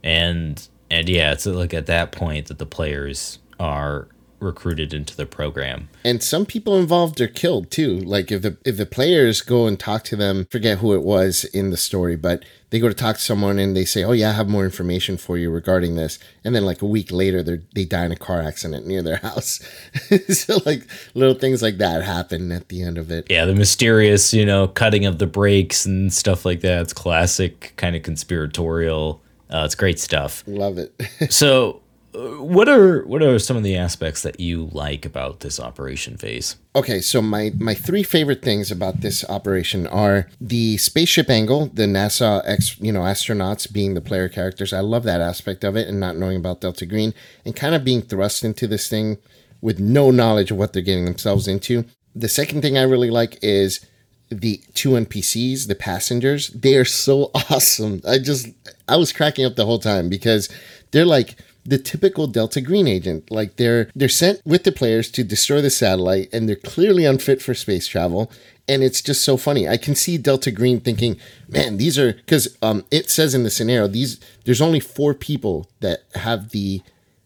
[0.02, 4.08] and and yeah, it's like at that point that the players are
[4.40, 5.88] recruited into the program.
[6.04, 7.98] And some people involved are killed too.
[7.98, 11.44] Like if the if the players go and talk to them, forget who it was
[11.44, 14.30] in the story, but they go to talk to someone and they say, "Oh yeah,
[14.30, 17.60] I have more information for you regarding this." And then like a week later, they
[17.74, 19.60] they die in a car accident near their house.
[20.28, 23.26] so like little things like that happen at the end of it.
[23.30, 26.82] Yeah, the mysterious, you know, cutting of the brakes and stuff like that.
[26.82, 29.22] It's classic kind of conspiratorial.
[29.50, 30.44] Uh, it's great stuff.
[30.46, 30.92] Love it.
[31.30, 31.80] so
[32.12, 36.56] what are what are some of the aspects that you like about this operation phase?
[36.74, 41.84] Okay, so my my three favorite things about this operation are the spaceship angle, the
[41.84, 44.72] NASA ex, you know, astronauts being the player characters.
[44.72, 47.12] I love that aspect of it and not knowing about Delta Green
[47.44, 49.18] and kind of being thrust into this thing
[49.60, 51.84] with no knowledge of what they're getting themselves into.
[52.14, 53.84] The second thing I really like is
[54.30, 56.48] the two NPCs, the passengers.
[56.48, 58.00] They are so awesome.
[58.06, 58.48] I just
[58.88, 60.48] I was cracking up the whole time because
[60.90, 61.36] they're like
[61.68, 63.30] the typical Delta Green agent.
[63.30, 67.42] Like they're they're sent with the players to destroy the satellite, and they're clearly unfit
[67.42, 68.32] for space travel.
[68.66, 69.68] And it's just so funny.
[69.68, 73.50] I can see Delta Green thinking, "Man, these are because um, it says in the
[73.50, 76.82] scenario these there's only four people that have the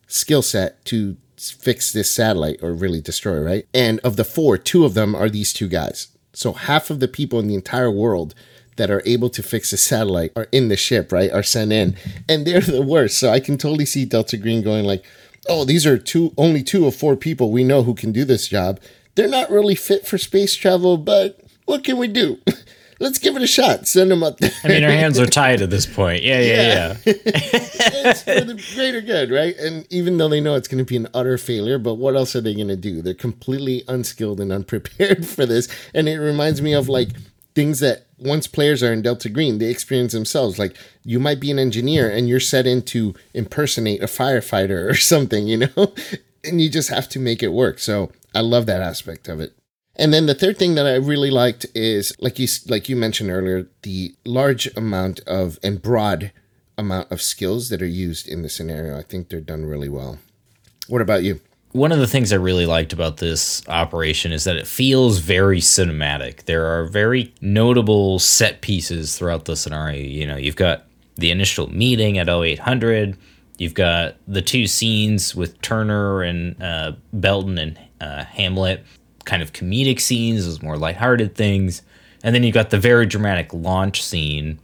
[0.09, 3.67] skill set to fix this satellite or really destroy, right?
[3.73, 6.09] And of the four, two of them are these two guys.
[6.33, 8.35] So half of the people in the entire world
[8.77, 11.31] that are able to fix a satellite are in the ship, right?
[11.31, 11.97] Are sent in,
[12.29, 13.19] and they're the worst.
[13.19, 15.05] So I can totally see Delta Green going like,
[15.49, 18.49] "Oh, these are two, only two of four people we know who can do this
[18.49, 18.81] job.
[19.15, 22.39] They're not really fit for space travel, but what can we do?
[23.03, 23.87] let's give it a shot.
[23.87, 24.51] Send them up there.
[24.65, 26.23] I mean, our hands are tied at this point.
[26.23, 26.97] Yeah, yeah, yeah.
[27.05, 27.13] yeah.
[27.15, 29.57] it's for the greater good, right?
[29.59, 32.35] And even though they know it's going to be an utter failure, but what else
[32.35, 33.03] are they going to do?
[33.03, 35.69] They're completely unskilled and unprepared for this.
[35.93, 37.09] And it reminds me of like
[37.55, 40.59] things that once players are in Delta Green, they experience themselves.
[40.59, 44.95] Like you might be an engineer and you're set in to impersonate a firefighter or
[44.95, 45.95] something, you know?
[46.45, 47.79] and you just have to make it work.
[47.79, 49.53] So I love that aspect of it.
[49.97, 53.31] And then the third thing that I really liked is like you like you mentioned
[53.31, 56.33] earlier, the large amount of and broad
[56.79, 58.99] amount of skills that are used in the scenario.
[58.99, 60.19] I think they're done really well.
[60.89, 61.41] What about you?
[61.73, 65.61] One of the things I really liked about this operation is that it feels very
[65.61, 66.45] cinematic.
[66.45, 70.03] There are very notable set pieces throughout the scenario.
[70.03, 70.85] You know, you've got
[71.17, 73.17] the initial meeting at 0800,
[73.59, 78.85] you've got the two scenes with Turner and uh, Belton and uh, Hamlet
[79.25, 81.83] kind of comedic scenes, those more lighthearted things.
[82.23, 84.61] And then you've got the very dramatic launch scene.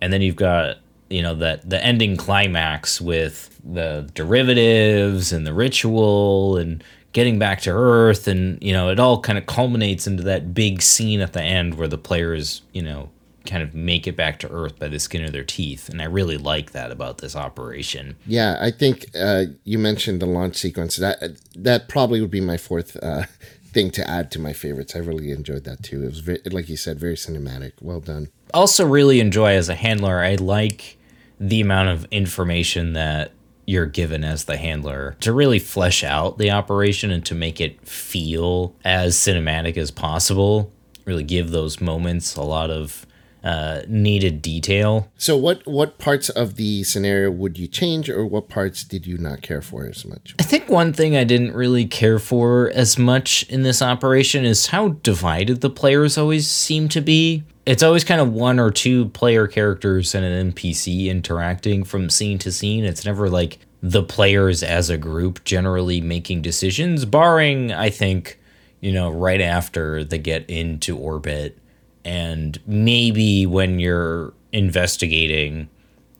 [0.00, 0.78] And then you've got,
[1.12, 6.82] you know, that the ending climax with the derivatives and the ritual and
[7.12, 8.26] getting back to Earth.
[8.26, 11.74] And, you know, it all kind of culminates into that big scene at the end
[11.74, 13.10] where the players, you know,
[13.44, 15.88] kind of make it back to Earth by the skin of their teeth.
[15.88, 18.16] And I really like that about this operation.
[18.26, 20.96] Yeah, I think uh, you mentioned the launch sequence.
[20.96, 23.24] That that probably would be my fourth uh,
[23.72, 24.94] thing to add to my favorites.
[24.94, 26.02] I really enjoyed that too.
[26.02, 27.72] It was very, like you said, very cinematic.
[27.80, 28.28] Well done.
[28.54, 30.20] Also, really enjoy as a handler.
[30.20, 30.98] I like
[31.42, 33.32] the amount of information that
[33.66, 37.86] you're given as the handler to really flesh out the operation and to make it
[37.86, 40.72] feel as cinematic as possible.
[41.04, 43.06] Really give those moments a lot of
[43.42, 45.10] uh, needed detail.
[45.16, 49.18] So, what what parts of the scenario would you change, or what parts did you
[49.18, 50.36] not care for as much?
[50.38, 54.68] I think one thing I didn't really care for as much in this operation is
[54.68, 57.42] how divided the players always seem to be.
[57.64, 62.38] It's always kind of one or two player characters and an NPC interacting from scene
[62.38, 62.84] to scene.
[62.84, 68.40] It's never like the players as a group generally making decisions, barring, I think,
[68.80, 71.58] you know, right after they get into orbit
[72.04, 75.68] and maybe when you're investigating,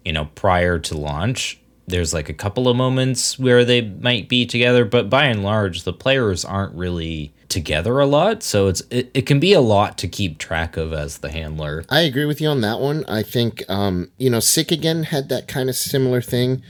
[0.04, 4.46] you know, prior to launch, there's like a couple of moments where they might be
[4.46, 9.10] together, but by and large, the players aren't really together a lot so it's it,
[9.12, 11.84] it can be a lot to keep track of as the handler.
[11.90, 13.04] I agree with you on that one.
[13.06, 16.62] I think um you know sick again had that kind of similar thing.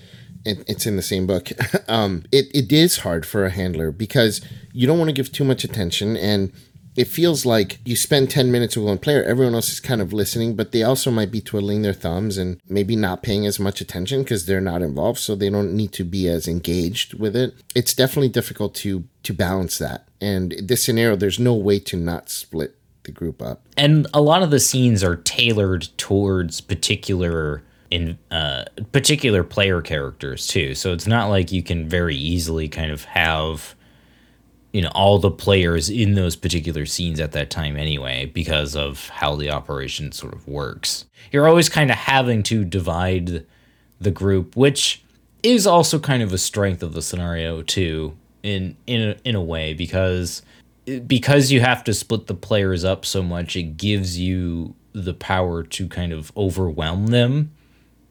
[0.44, 1.50] It, it's in the same book.
[1.88, 4.40] Um it, it is hard for a handler because
[4.72, 6.52] you don't want to give too much attention and
[6.94, 10.12] it feels like you spend 10 minutes with one player, everyone else is kind of
[10.12, 13.80] listening, but they also might be twiddling their thumbs and maybe not paying as much
[13.80, 17.54] attention because they're not involved, so they don't need to be as engaged with it.
[17.74, 20.08] It's definitely difficult to to balance that.
[20.20, 23.62] And this scenario, there's no way to not split the group up.
[23.76, 30.46] And a lot of the scenes are tailored towards particular in uh, particular player characters
[30.46, 30.74] too.
[30.74, 33.74] So it's not like you can very easily kind of have
[34.72, 39.08] you know all the players in those particular scenes at that time anyway because of
[39.10, 41.04] how the operation sort of works.
[41.30, 43.46] You're always kind of having to divide
[44.00, 45.02] the group which
[45.42, 49.42] is also kind of a strength of the scenario too in in a, in a
[49.42, 50.42] way because
[51.06, 55.62] because you have to split the players up so much it gives you the power
[55.62, 57.52] to kind of overwhelm them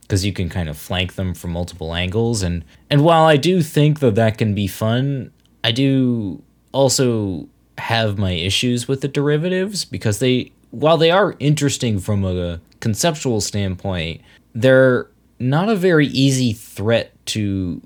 [0.02, 2.44] because you can kind of flank them from multiple angles.
[2.44, 5.32] And and while I do think that that can be fun
[5.64, 7.48] I do also
[7.78, 13.42] have my issues with the derivatives because they while they are interesting from a conceptual
[13.42, 14.22] standpoint,
[14.56, 15.08] they're
[15.40, 17.82] not a very easy threat to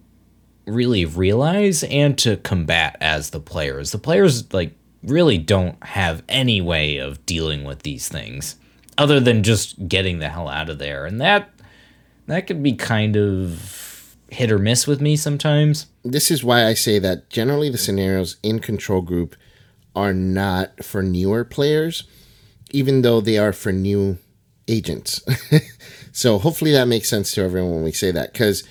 [0.65, 3.91] really realize and to combat as the players.
[3.91, 4.73] The players like
[5.03, 8.55] really don't have any way of dealing with these things
[8.97, 11.05] other than just getting the hell out of there.
[11.05, 11.49] And that
[12.27, 13.84] that could be kind of
[14.29, 15.87] hit or miss with me sometimes.
[16.03, 19.35] This is why I say that generally the scenarios in Control Group
[19.95, 22.03] are not for newer players,
[22.71, 24.17] even though they are for new
[24.67, 25.21] agents.
[26.11, 28.63] so hopefully that makes sense to everyone when we say that, because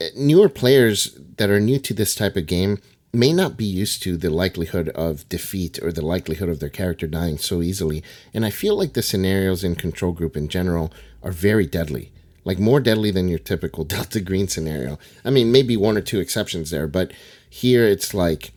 [0.00, 2.78] eh, newer players that are new to this type of game
[3.12, 7.06] may not be used to the likelihood of defeat or the likelihood of their character
[7.06, 8.02] dying so easily.
[8.34, 10.92] And I feel like the scenarios in Control Group in general
[11.22, 12.12] are very deadly
[12.46, 14.98] like more deadly than your typical Delta Green scenario.
[15.24, 17.12] I mean, maybe one or two exceptions there, but
[17.50, 18.52] here it's like,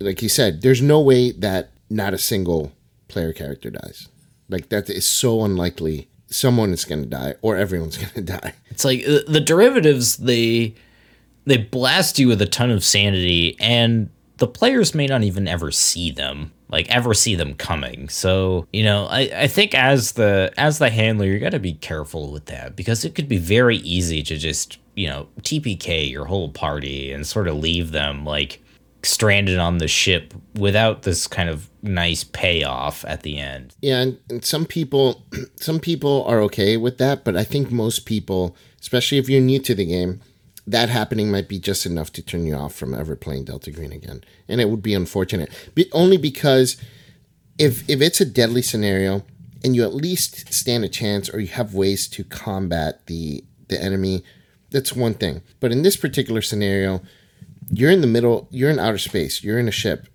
[0.00, 2.72] like you said, there's no way that not a single
[3.06, 4.08] player character dies.
[4.48, 6.08] Like that is so unlikely.
[6.30, 8.54] Someone is going to die, or everyone's going to die.
[8.70, 10.74] It's like uh, the derivatives they
[11.44, 15.70] they blast you with a ton of sanity, and the players may not even ever
[15.70, 20.52] see them like ever see them coming so you know i, I think as the
[20.56, 23.76] as the handler you got to be careful with that because it could be very
[23.78, 28.62] easy to just you know tpk your whole party and sort of leave them like
[29.02, 33.74] stranded on the ship without this kind of nice payoff at the end.
[33.80, 35.24] Yeah, and, and, some people
[35.56, 39.60] some people are okay with that, but I think most people, especially if you're new
[39.60, 40.20] to the game,
[40.70, 43.92] that happening might be just enough to turn you off from ever playing Delta Green
[43.92, 44.22] again.
[44.48, 45.50] And it would be unfortunate.
[45.92, 46.76] Only because
[47.58, 49.24] if if it's a deadly scenario
[49.64, 53.82] and you at least stand a chance or you have ways to combat the the
[53.82, 54.22] enemy,
[54.70, 55.42] that's one thing.
[55.60, 57.02] But in this particular scenario,
[57.70, 60.06] you're in the middle, you're in outer space, you're in a ship.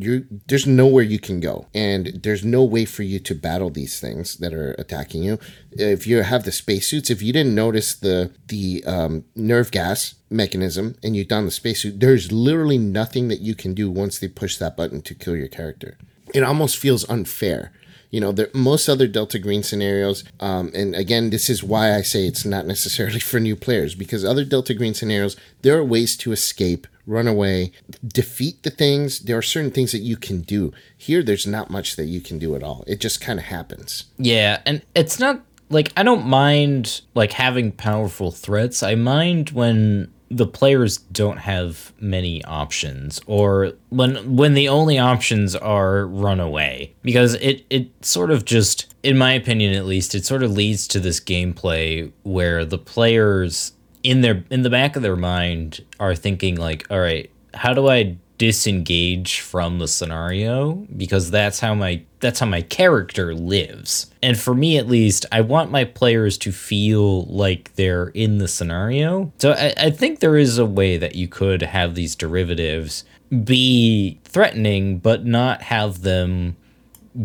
[0.00, 4.00] You there's nowhere you can go, and there's no way for you to battle these
[4.00, 5.38] things that are attacking you.
[5.72, 10.96] If you have the spacesuits, if you didn't notice the the um, nerve gas mechanism
[11.02, 14.56] and you don the spacesuit, there's literally nothing that you can do once they push
[14.56, 15.96] that button to kill your character.
[16.34, 17.72] It almost feels unfair
[18.10, 22.02] you know, there, most other Delta Green scenarios, um, and again, this is why I
[22.02, 26.16] say it's not necessarily for new players because other Delta Green scenarios, there are ways
[26.18, 27.72] to escape, run away,
[28.06, 29.20] defeat the things.
[29.20, 30.72] There are certain things that you can do.
[30.96, 32.84] Here, there's not much that you can do at all.
[32.86, 34.04] It just kind of happens.
[34.18, 38.82] Yeah, and it's not like I don't mind like having powerful threats.
[38.82, 45.54] I mind when the players don't have many options or when when the only options
[45.54, 50.26] are run away because it it sort of just in my opinion at least it
[50.26, 53.72] sort of leads to this gameplay where the players
[54.06, 57.88] in their in the back of their mind are thinking like all right how do
[57.88, 64.10] I disengage from the scenario because that's how my that's how my character lives.
[64.22, 68.48] And for me at least, I want my players to feel like they're in the
[68.48, 69.32] scenario.
[69.38, 73.04] So I, I think there is a way that you could have these derivatives
[73.44, 76.56] be threatening, but not have them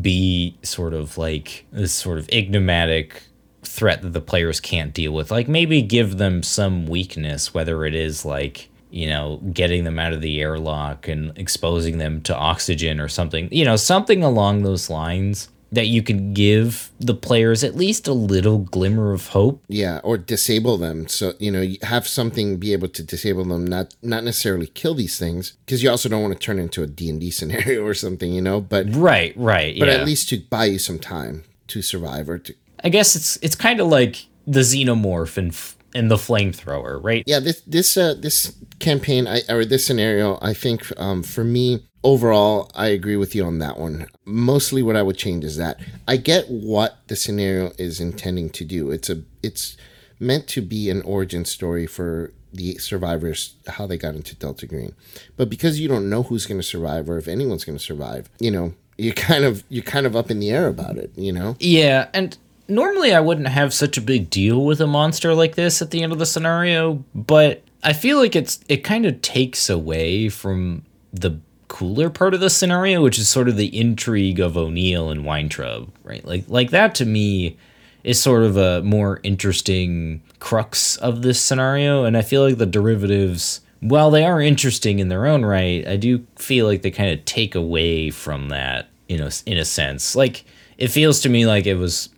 [0.02, 3.24] be sort of like this sort of enigmatic
[3.72, 5.32] threat that the players can't deal with.
[5.32, 10.12] Like maybe give them some weakness, whether it is like you know, getting them out
[10.12, 14.90] of the airlock and exposing them to oxygen or something, you know, something along those
[14.90, 19.64] lines that you can give the players at least a little glimmer of hope.
[19.70, 21.08] Yeah, or disable them.
[21.08, 24.94] So, you know, you have something be able to disable them, not not necessarily kill
[24.94, 28.34] these things because you also don't want to turn into a D&D scenario or something,
[28.34, 29.78] you know, but Right, right.
[29.80, 29.96] But yeah.
[29.96, 32.54] at least to buy you some time to survive or to
[32.84, 35.56] I guess it's it's kind of like the xenomorph and
[35.94, 37.24] and the flamethrower, right?
[37.26, 41.86] Yeah, this this uh, this campaign I, or this scenario, I think um, for me
[42.04, 44.08] overall, I agree with you on that one.
[44.26, 48.66] Mostly, what I would change is that I get what the scenario is intending to
[48.66, 48.92] do.
[48.92, 49.78] It's a it's
[50.20, 54.94] meant to be an origin story for the survivors how they got into Delta Green,
[55.38, 58.30] but because you don't know who's going to survive or if anyone's going to survive,
[58.40, 61.12] you know, you kind of you're kind of up in the air about it.
[61.16, 61.56] You know.
[61.60, 62.38] Yeah, and
[62.72, 66.02] normally I wouldn't have such a big deal with a monster like this at the
[66.02, 70.84] end of the scenario, but I feel like it's it kind of takes away from
[71.14, 75.26] the cooler part of the scenario, which is sort of the intrigue of O'Neill and
[75.26, 76.24] Weintraub, right?
[76.26, 77.58] Like like that to me
[78.04, 82.66] is sort of a more interesting crux of this scenario, and I feel like the
[82.66, 87.10] derivatives while they are interesting in their own right, I do feel like they kind
[87.10, 90.16] of take away from that, you know, in a sense.
[90.16, 90.46] Like
[90.78, 92.10] it feels to me like it was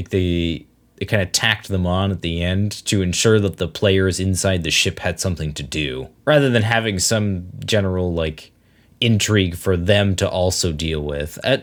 [0.00, 3.68] like they they kind of tacked them on at the end to ensure that the
[3.68, 8.52] players inside the ship had something to do rather than having some general like
[9.00, 11.38] intrigue for them to also deal with.
[11.42, 11.62] I,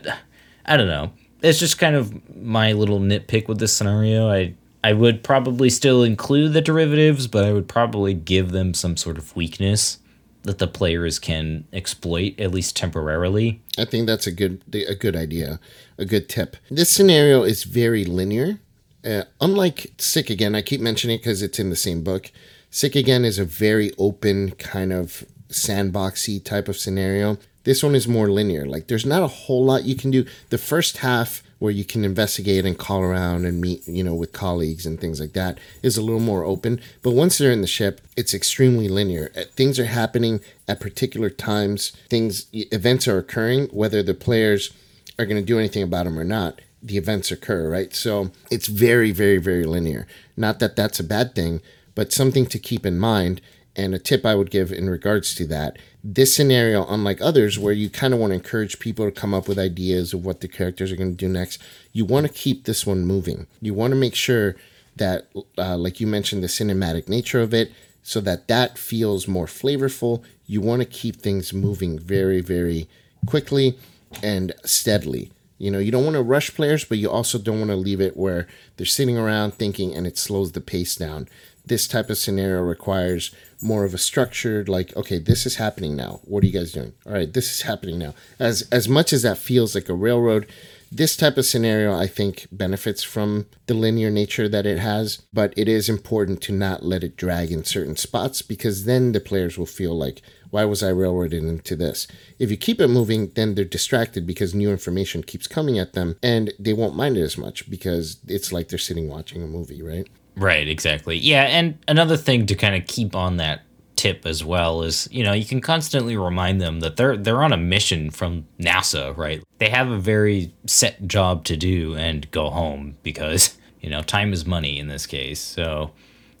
[0.66, 1.12] I don't know.
[1.40, 4.30] It's just kind of my little nitpick with this scenario.
[4.30, 8.96] I i would probably still include the derivatives but i would probably give them some
[8.96, 9.98] sort of weakness
[10.42, 13.60] that the players can exploit at least temporarily.
[13.76, 15.60] I think that's a good a good idea,
[15.98, 16.56] a good tip.
[16.70, 18.60] This scenario is very linear.
[19.04, 22.30] Uh, unlike Sick Again, I keep mentioning it because it's in the same book.
[22.70, 27.38] Sick Again is a very open kind of sandboxy type of scenario.
[27.64, 28.66] This one is more linear.
[28.66, 30.24] Like there's not a whole lot you can do.
[30.50, 34.32] The first half where you can investigate and call around and meet, you know, with
[34.32, 36.80] colleagues and things like that is a little more open.
[37.02, 39.32] But once they're in the ship, it's extremely linear.
[39.36, 41.90] Uh, things are happening at particular times.
[42.08, 44.70] Things, events are occurring, whether the players
[45.18, 46.60] are going to do anything about them or not.
[46.82, 47.92] The events occur, right?
[47.94, 50.06] So it's very, very, very linear.
[50.36, 51.60] Not that that's a bad thing,
[51.94, 53.40] but something to keep in mind
[53.74, 57.72] and a tip I would give in regards to that this scenario, unlike others where
[57.72, 60.48] you kind of want to encourage people to come up with ideas of what the
[60.48, 61.62] characters are going to do next,
[61.92, 63.46] you want to keep this one moving.
[63.60, 64.56] You want to make sure
[64.96, 69.46] that, uh, like you mentioned, the cinematic nature of it, so that that feels more
[69.46, 70.22] flavorful.
[70.46, 72.88] you want to keep things moving very, very
[73.26, 73.76] quickly
[74.22, 75.30] and steadily.
[75.58, 78.00] You know, you don't want to rush players, but you also don't want to leave
[78.00, 78.46] it where
[78.76, 81.28] they're sitting around thinking and it slows the pace down.
[81.66, 86.20] This type of scenario requires more of a structured, like, okay, this is happening now.
[86.24, 86.94] What are you guys doing?
[87.04, 88.14] All right, this is happening now.
[88.38, 90.46] As as much as that feels like a railroad,
[90.90, 95.52] this type of scenario I think benefits from the linear nature that it has, but
[95.56, 99.58] it is important to not let it drag in certain spots because then the players
[99.58, 102.06] will feel like, why was I railroaded into this?
[102.38, 106.16] If you keep it moving, then they're distracted because new information keeps coming at them
[106.22, 109.82] and they won't mind it as much because it's like they're sitting watching a movie,
[109.82, 110.08] right?
[110.36, 111.16] Right, exactly.
[111.16, 113.62] Yeah, and another thing to kind of keep on that
[113.96, 117.52] tip as well is you know you can constantly remind them that they're they're on
[117.52, 122.48] a mission from NASA right they have a very set job to do and go
[122.48, 125.90] home because you know time is money in this case so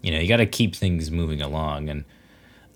[0.02, 2.04] you know you got to keep things moving along and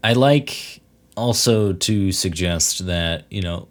[0.03, 0.82] I like
[1.17, 3.69] also to suggest that you know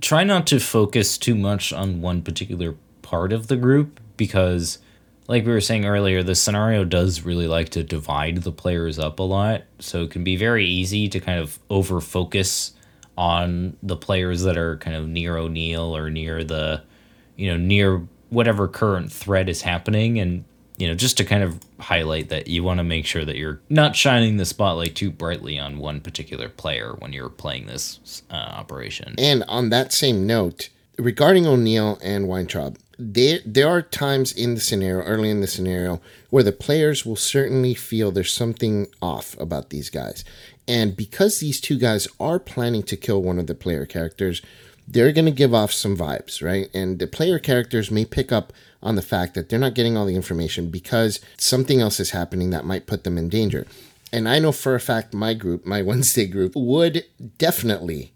[0.00, 4.78] try not to focus too much on one particular part of the group because
[5.26, 9.18] like we were saying earlier, the scenario does really like to divide the players up
[9.18, 9.62] a lot.
[9.78, 12.72] So it can be very easy to kind of over focus
[13.16, 16.82] on the players that are kind of near O'Neill or near the,
[17.36, 20.18] you know, near whatever current threat is happening.
[20.18, 20.44] And,
[20.76, 23.60] you know, just to kind of highlight that you want to make sure that you're
[23.68, 28.34] not shining the spotlight too brightly on one particular player when you're playing this uh,
[28.34, 29.14] operation.
[29.18, 34.60] And on that same note, regarding O'Neill and Weintraub, there there are times in the
[34.60, 36.00] scenario, early in the scenario,
[36.30, 40.24] where the players will certainly feel there's something off about these guys.
[40.66, 44.42] And because these two guys are planning to kill one of the player characters,
[44.86, 46.68] they're going to give off some vibes, right?
[46.74, 48.52] And the player characters may pick up
[48.84, 52.50] on the fact that they're not getting all the information because something else is happening
[52.50, 53.66] that might put them in danger.
[54.12, 57.04] And I know for a fact my group, my Wednesday group, would
[57.38, 58.12] definitely,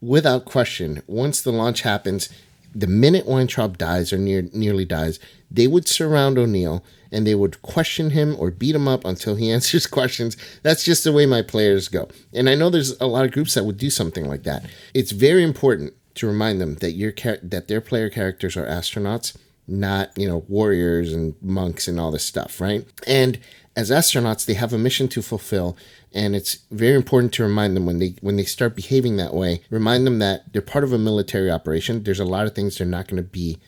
[0.00, 2.30] without question, once the launch happens,
[2.74, 7.62] the minute Weintraub dies or near, nearly dies, they would surround O'Neill and they would
[7.62, 10.36] question him or beat him up until he answers questions.
[10.62, 12.08] That's just the way my players go.
[12.32, 14.64] And I know there's a lot of groups that would do something like that.
[14.94, 17.12] It's very important to remind them that your
[17.42, 19.36] that their player characters are astronauts,
[19.66, 22.86] not, you know, warriors and monks and all this stuff, right?
[23.06, 23.38] And
[23.76, 25.76] as astronauts, they have a mission to fulfill,
[26.12, 29.62] and it's very important to remind them when they when they start behaving that way,
[29.70, 32.04] remind them that they're part of a military operation.
[32.04, 33.58] There's a lot of things they're not going to be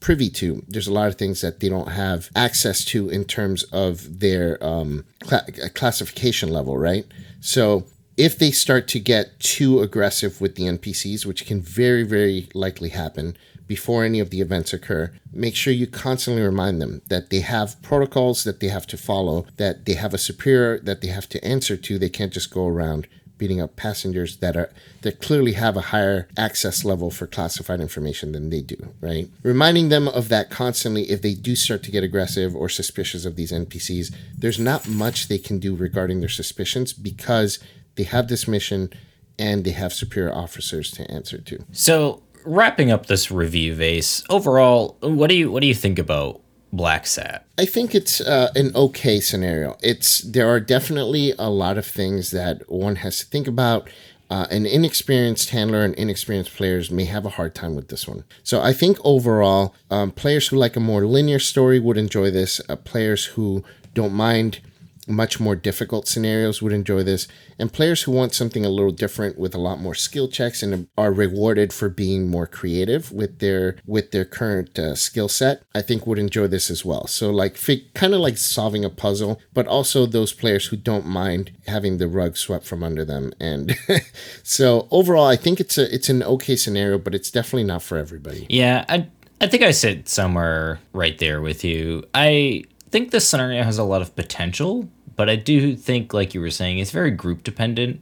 [0.00, 0.62] privy to.
[0.68, 4.62] There's a lot of things that they don't have access to in terms of their
[4.62, 7.06] um, cl- classification level, right?
[7.40, 7.86] So
[8.18, 12.90] if they start to get too aggressive with the NPCs, which can very, very likely
[12.90, 13.36] happen,
[13.66, 17.80] before any of the events occur, make sure you constantly remind them that they have
[17.82, 21.44] protocols that they have to follow, that they have a superior that they have to
[21.44, 21.98] answer to.
[21.98, 23.06] They can't just go around
[23.36, 24.70] beating up passengers that are
[25.02, 29.28] that clearly have a higher access level for classified information than they do, right?
[29.42, 33.36] Reminding them of that constantly if they do start to get aggressive or suspicious of
[33.36, 37.58] these NPCs, there's not much they can do regarding their suspicions because
[37.96, 38.90] they have this mission
[39.38, 41.64] and they have superior officers to answer to.
[41.72, 44.24] So wrapping up this review, Vase.
[44.28, 46.40] Overall, what do you what do you think about
[46.72, 47.46] Black Sat?
[47.58, 49.76] I think it's uh, an okay scenario.
[49.82, 53.88] It's there are definitely a lot of things that one has to think about.
[54.30, 58.24] Uh, an inexperienced handler and inexperienced players may have a hard time with this one.
[58.42, 62.60] So I think overall, um, players who like a more linear story would enjoy this.
[62.68, 64.60] Uh, players who don't mind
[65.06, 67.28] much more difficult scenarios would enjoy this,
[67.58, 70.88] and players who want something a little different with a lot more skill checks and
[70.96, 75.82] are rewarded for being more creative with their with their current uh, skill set, I
[75.82, 77.06] think would enjoy this as well.
[77.06, 77.58] So like
[77.94, 82.08] kind of like solving a puzzle, but also those players who don't mind having the
[82.08, 83.32] rug swept from under them.
[83.40, 83.76] And
[84.42, 87.98] so overall, I think it's a it's an okay scenario, but it's definitely not for
[87.98, 88.46] everybody.
[88.48, 89.08] Yeah, I
[89.40, 92.04] I think I sit somewhere right there with you.
[92.14, 92.64] I
[92.94, 96.48] think this scenario has a lot of potential, but I do think, like you were
[96.48, 98.00] saying, it's very group dependent.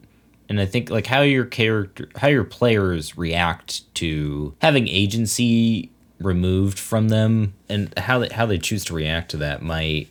[0.50, 5.90] And I think like how your character, how your players react to having agency
[6.20, 10.10] removed from them, and how they, how they choose to react to that might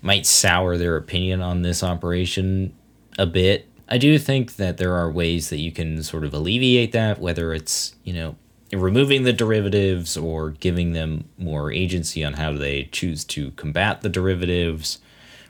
[0.00, 2.72] might sour their opinion on this operation
[3.18, 3.66] a bit.
[3.88, 7.52] I do think that there are ways that you can sort of alleviate that, whether
[7.52, 8.36] it's you know
[8.72, 14.08] removing the derivatives or giving them more agency on how they choose to combat the
[14.08, 14.98] derivatives,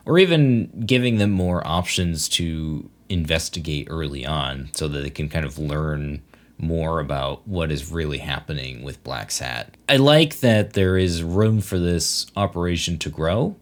[0.04, 5.44] or even giving them more options to investigate early on so that they can kind
[5.44, 6.22] of learn
[6.58, 9.76] more about what is really happening with Black Sat.
[9.88, 13.56] I like that there is room for this operation to grow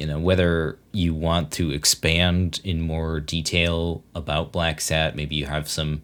[0.00, 5.44] you know, whether you want to expand in more detail about Black Sat, maybe you
[5.44, 6.00] have some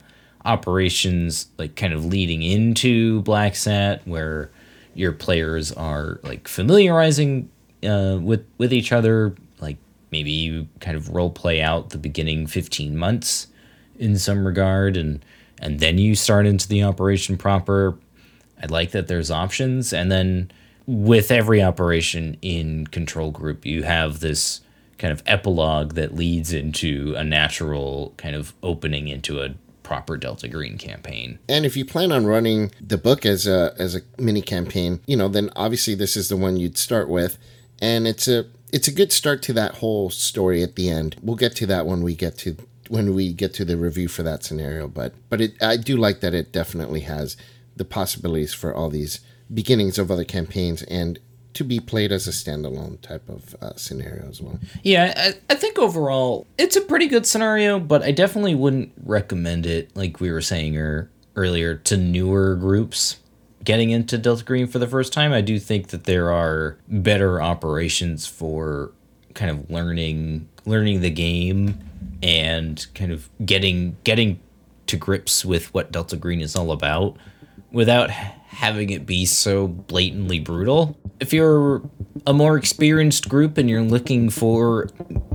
[0.47, 4.51] operations like kind of leading into Black Sat where
[4.95, 7.51] your players are like familiarizing
[7.85, 9.35] uh, with with each other.
[9.61, 9.77] Like
[10.11, 13.49] maybe you kind of role play out the beginning fifteen months
[13.99, 15.25] in some regard, and
[15.61, 17.99] and then you start into the operation proper.
[18.63, 20.51] I like that there's options, and then
[20.87, 24.61] with every operation in control group, you have this
[24.99, 29.55] kind of epilogue that leads into a natural kind of opening into a
[29.87, 31.39] proper Delta Green campaign.
[31.49, 35.17] And if you plan on running the book as a as a mini campaign, you
[35.17, 37.39] know, then obviously this is the one you'd start with,
[37.81, 41.15] and it's a it's a good start to that whole story at the end.
[41.23, 42.57] We'll get to that when we get to
[42.89, 46.19] when we get to the review for that scenario, but but it I do like
[46.19, 47.37] that it definitely has
[47.77, 49.21] the possibilities for all these
[49.55, 51.21] beginnings of other campaigns and
[51.57, 54.59] to be played as a standalone type of uh, scenario as well.
[54.83, 59.67] Yeah, I, I think overall it's a pretty good scenario, but I definitely wouldn't recommend
[59.67, 63.19] it, like we were saying er, earlier, to newer groups
[63.65, 65.33] getting into Delta Green for the first time.
[65.33, 68.93] I do think that there are better operations for
[69.35, 71.79] kind of learning learning the game
[72.23, 74.41] and kind of getting getting
[74.87, 77.17] to grips with what Delta Green is all about
[77.73, 78.11] without
[78.57, 80.99] having it be so blatantly brutal.
[81.21, 81.83] If you're
[82.27, 84.89] a more experienced group and you're looking for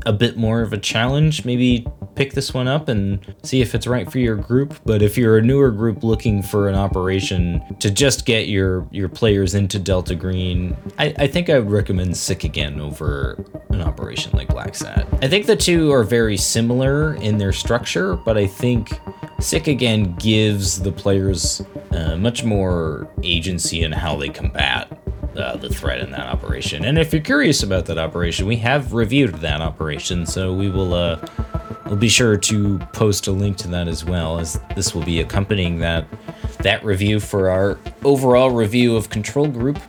[0.07, 3.86] a bit more of a challenge, maybe pick this one up and see if it's
[3.86, 4.76] right for your group.
[4.86, 9.07] But if you're a newer group looking for an operation to just get your your
[9.07, 14.32] players into Delta Green, I, I think I would recommend Sick Again over an operation
[14.34, 15.07] like Black Sat.
[15.22, 18.89] I think the two are very similar in their structure, but I think
[19.39, 21.61] Sick Again gives the players
[21.91, 24.91] uh, much more agency in how they combat
[25.36, 26.86] uh, the threat in that operation.
[26.86, 30.93] And if you're curious about that operation, we have reviewed that operation, so we will
[30.93, 31.26] uh,
[31.86, 35.22] we'll be sure to post a link to that as well, as this will be
[35.22, 36.05] accompanying that
[36.59, 39.80] that review for our overall review of Control Group.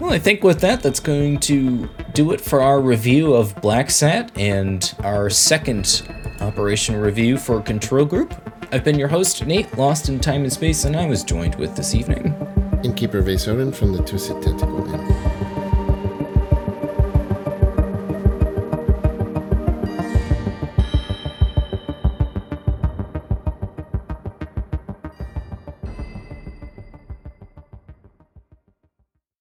[0.00, 3.90] Well, I think with that, that's going to do it for our review of Black
[3.90, 6.02] Sat and our second
[6.40, 8.34] operation review for Control Group.
[8.72, 11.76] I've been your host, Nate, lost in time and space, and I was joined with
[11.76, 12.34] this evening.
[12.82, 15.31] Innkeeper Vase Odin from the Twisted Tentacle Inn.